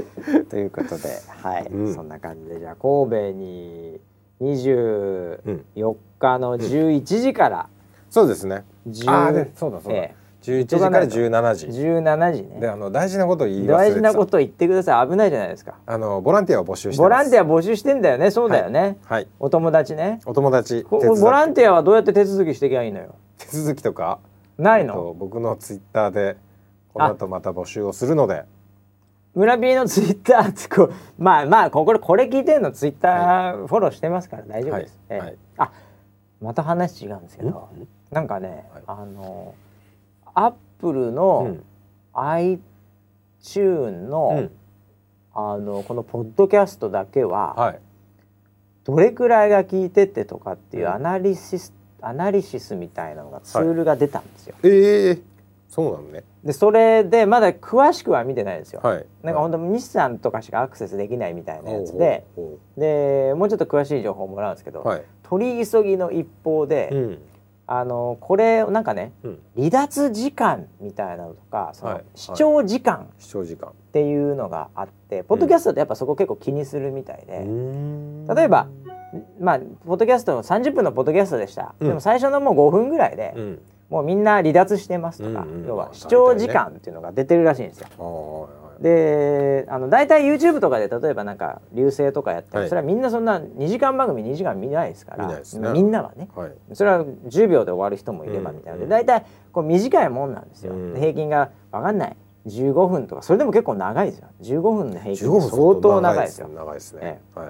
[0.49, 1.93] ということではい、うん。
[1.93, 4.01] そんな感じでじゃあ神戸に
[4.41, 7.69] 24日の11時から。
[8.09, 8.55] そうですね。
[8.55, 8.63] 10
[9.07, 9.99] あーでそうだそうだ。
[9.99, 12.43] え11時から17え時17時。
[12.43, 12.67] でね。
[12.67, 15.07] あの大事なこと言い大事なこと言ってください。
[15.07, 15.75] 危ないじゃないですか。
[15.85, 19.27] あのボランティアを募集してボランティア募集してんだよねそうだよね、はい。
[19.39, 20.19] お友達ね。
[20.25, 23.13] お友達ボランティアはどうやって手続きしていけばいいのよ？
[23.37, 24.17] 手続きとか
[24.57, 24.93] ないの？
[24.93, 26.37] えっと僕のツイッターで
[26.91, 28.45] この後また募集をするので。
[29.33, 32.71] 村 P のツイッターってこう まあまあこここれ聞いてんの？
[32.71, 35.27] ツイッターフォローしてますから大丈夫です、ええはい。
[35.27, 35.71] はいあ
[36.41, 37.49] また話違うんですけど。
[37.49, 37.53] ん？
[38.11, 38.83] なんかね、はい。
[38.87, 39.55] あの
[40.33, 41.63] アップルうのん。
[42.13, 42.59] iTune
[44.09, 44.51] の、うん。
[45.33, 47.79] あのこのポッドキャストだけは、はい。
[48.83, 50.93] どれくらいが聞いてってとかっていううん。
[50.93, 54.55] アナリシス、アナリシスみたいなのがツールが出たんですよ。
[54.63, 55.21] ええ。
[55.69, 56.25] そうなのね。
[56.43, 58.81] でそれでまだ詳しくは見てないんですよ。
[58.83, 59.05] はい。
[59.23, 62.25] なんか本当日産とかしかアクセスできないみたいなやつで
[62.77, 64.83] でもうちょっと詳しい情報をもらうんですけど、
[65.23, 67.17] 取り急ぎの一方で、うん
[67.67, 69.39] あのこれなんかねうん。
[69.55, 73.09] 離脱時間みたいなのとかそはいの視聴時間
[73.69, 77.45] っていうのがあって、ポッドキャストってやっぱそこ結構気にするみたいで、
[78.27, 78.67] 例例えば
[79.39, 81.87] まあポッドキャスト30分のポッドキャストでした、うん。
[81.87, 83.61] でも最初のもう5分ぐらいで、うん。
[83.89, 87.87] もうみんな離脱してますとか、うんうん要はまあ視聴時間っていうのが出てるらしいんですよ。
[88.81, 92.69] であの大体 YouTube とかで例えばなんか流星とかやっても、はい。
[92.69, 95.27] それはみんなそんな2時間番組2時間見ないですから。
[95.27, 95.43] ね。
[95.71, 96.27] みんなはね。
[96.35, 96.51] はい。
[96.73, 98.79] それは10秒で終わる人もいればうんみたいな。
[98.79, 98.89] ので、うん。
[98.89, 100.93] 大体こう短いもんなんですよ、うん。
[100.95, 102.17] で平均が分かんない。
[102.47, 103.21] 15分とか。
[103.21, 104.27] それでも結構長いですよ。
[104.41, 106.47] 15分の平均15分相当長いですよ。
[106.47, 107.21] 長いですね。
[107.35, 107.49] えはい。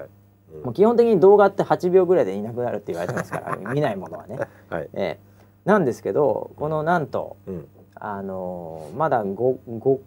[0.54, 0.62] うん。
[0.64, 4.88] もう基本的に動画って8秒ぐらいでいなくなるって言われてますから 見ないものはね、はい。
[4.92, 5.18] ええ。
[5.64, 7.66] なんですけどこのなんとうん。
[7.94, 9.98] あのーまだ 5, 5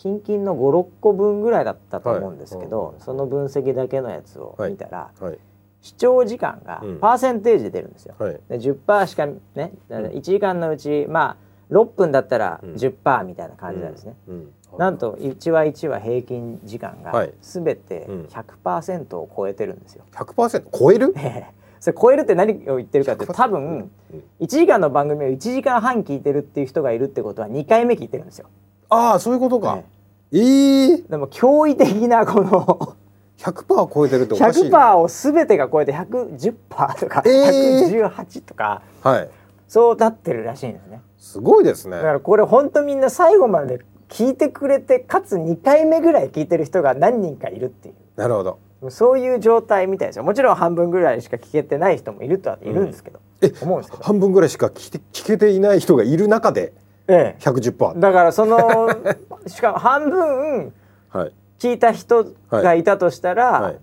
[0.00, 2.94] 近々の56個分ぐらいだったと思うんですけど、はい。
[3.00, 5.38] その分析だけのやつを見たら、はい。
[5.82, 6.98] 視聴時間がうん。
[7.00, 8.14] パーセンテージで出るんですよ。
[8.18, 8.40] はい。
[8.48, 11.36] で10%しかね1時間のうちま
[11.70, 12.74] あ6分だったらうん。
[12.76, 14.52] 10%みたいな感じなんですね、うん。
[14.78, 17.34] なんと1話1話平均時間がはい。
[17.42, 18.22] 全てうん。
[18.24, 20.04] 100%を超えてるんですよ。
[20.12, 21.14] 100%超える？
[21.78, 24.22] それ超えるって何を言ってるかって多分うん。
[24.40, 28.48] 1時間の番組を1時間半聞いてるっていう人がいるってことは2回目聞いてるんですよ。
[28.90, 29.76] ああそういうことか。
[29.76, 29.84] ね
[30.32, 32.94] ええでも驚異的なこの
[33.38, 36.54] 100%超えてるっておかしいな100%を全てが超えて110%
[37.00, 38.10] とかえー。
[38.10, 39.30] 118とかはい。
[39.66, 41.00] そうなってるらしいんですね。
[41.18, 41.96] すごいですね。
[41.96, 47.94] だからこれ本当みんな最後まで聞いてくれてかつ2回目ぐらい聞いてる人が何人かいるっていう。
[48.16, 48.58] なるほど。
[48.90, 50.24] そういう状態みたいですよ。
[50.24, 56.72] もちろん半分ぐらいしか聞けてない人もいるとはいるんですけど、え思うんですけど、半分ぐらいしか聞いて聞けていない人がいる中で
[57.10, 58.88] ええ、110%だからその
[59.46, 60.72] しかも半分
[61.10, 61.32] はい。
[61.58, 63.78] 聞いた人がいたとしたら、はい。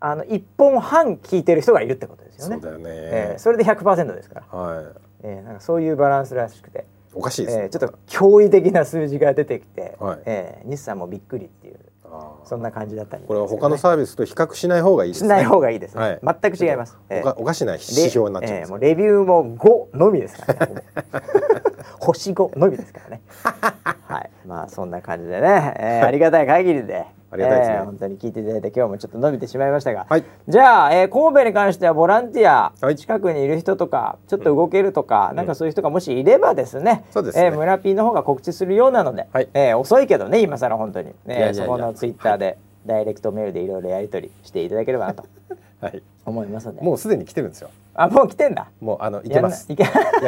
[0.00, 2.54] あの1本半聞いてる人がいるってことですよね。
[2.60, 3.38] そうだよね、ええ。
[3.38, 4.84] それで100%ですから、はい。
[5.22, 5.42] ええ。
[5.46, 7.68] なんかそういうバランスらしくて、おかしいですね、ええ。
[7.68, 10.18] ちょっと驚異的な数字が出てきて、はい。
[10.24, 10.68] ええ。
[10.68, 12.48] 日産もびっくりっていうあー。
[12.48, 15.28] そんな感じだったり、これは他のサービスと比較しない方がいいですね。
[15.28, 16.38] しない方がいいですね、はい。
[16.42, 16.98] 全く違います。
[17.08, 18.66] おかおかしな指標になっちゃうええ。
[18.66, 20.66] もうレビューも5のみですから。
[20.66, 20.82] ね
[22.04, 23.20] 星5のみですからね。
[24.08, 24.30] はい。
[24.46, 27.06] まあそんな感じでね、えーありがたい限りで。
[27.30, 27.76] ありがたいですね。
[27.76, 30.24] えー本当に聞いていただいて今日もちょっと伸びてしまいましたが、はい。
[30.48, 32.96] じゃあ、えー神戸に関してはボランティア、はい。
[32.96, 37.46] 近くにいる人とかちょっと動けるとか、なんかそういう人がもしいればですね,、そうですね。
[37.46, 39.48] えー村 P の方が告知するようなので、はい。
[39.54, 45.24] えー遅いけどね今更本当に、ね、いやいやそこのツイッターで、ダイレクトメールでいろいろやり取りしていただければなと
[45.80, 46.02] はい。
[46.26, 46.82] 思いますので。
[46.82, 47.70] もうすでに来てるんですよ。
[47.94, 48.66] あもう来てんだ。
[48.80, 49.66] もうあの行けます。
[49.70, 49.76] や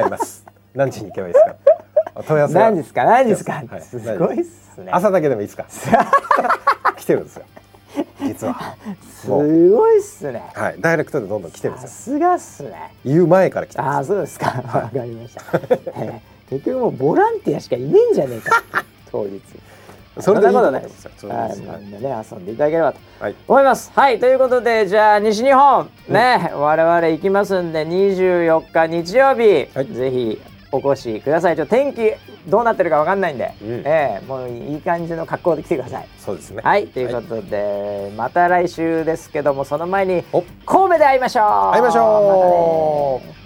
[0.04, 1.56] ります何時に行けばいいですか？
[2.16, 2.64] お 問い合わせは。
[2.64, 3.04] 何ですか？
[3.04, 3.80] 何ですか、はい。
[3.82, 4.90] すごいっすね。
[4.92, 5.66] 朝だけでもいいですか？
[6.96, 7.44] 来てるんですよ。
[8.22, 8.76] 実は。
[9.22, 10.42] すごいっすね。
[10.54, 10.76] はい。
[10.80, 12.16] ダイレクトでどんどん来てるんさですよ。
[12.16, 12.92] すがっすね。
[13.04, 14.46] 言う前から来てるんああそうですか。
[14.66, 15.42] わかりました、
[15.96, 18.62] えー結局もうボランティアしかいねえんじゃねえか。
[19.10, 19.40] 当日。
[20.20, 21.04] そんなことないです。
[21.06, 23.34] よはい、ですまあみんなね遊んでいただければとはい。
[23.48, 23.90] 思います。
[23.94, 24.18] はい。
[24.20, 25.88] ということでじゃあ西日本。
[26.08, 29.86] ね、我々行きますんで24日日曜日、はい。
[29.86, 30.42] ぜひ
[30.74, 31.56] お越しください。
[31.56, 32.12] ちょっと天気
[32.48, 33.82] どうなってるかわかんないんで、うん。
[33.84, 36.08] えーもういい感じの格好で来てください。
[36.18, 36.62] そうですね。
[36.64, 40.42] はい、ということで、また来週ですけども、その前にお。
[40.66, 41.44] 神戸で会いましょう。
[41.74, 43.26] 会いましょう。
[43.28, 43.43] ま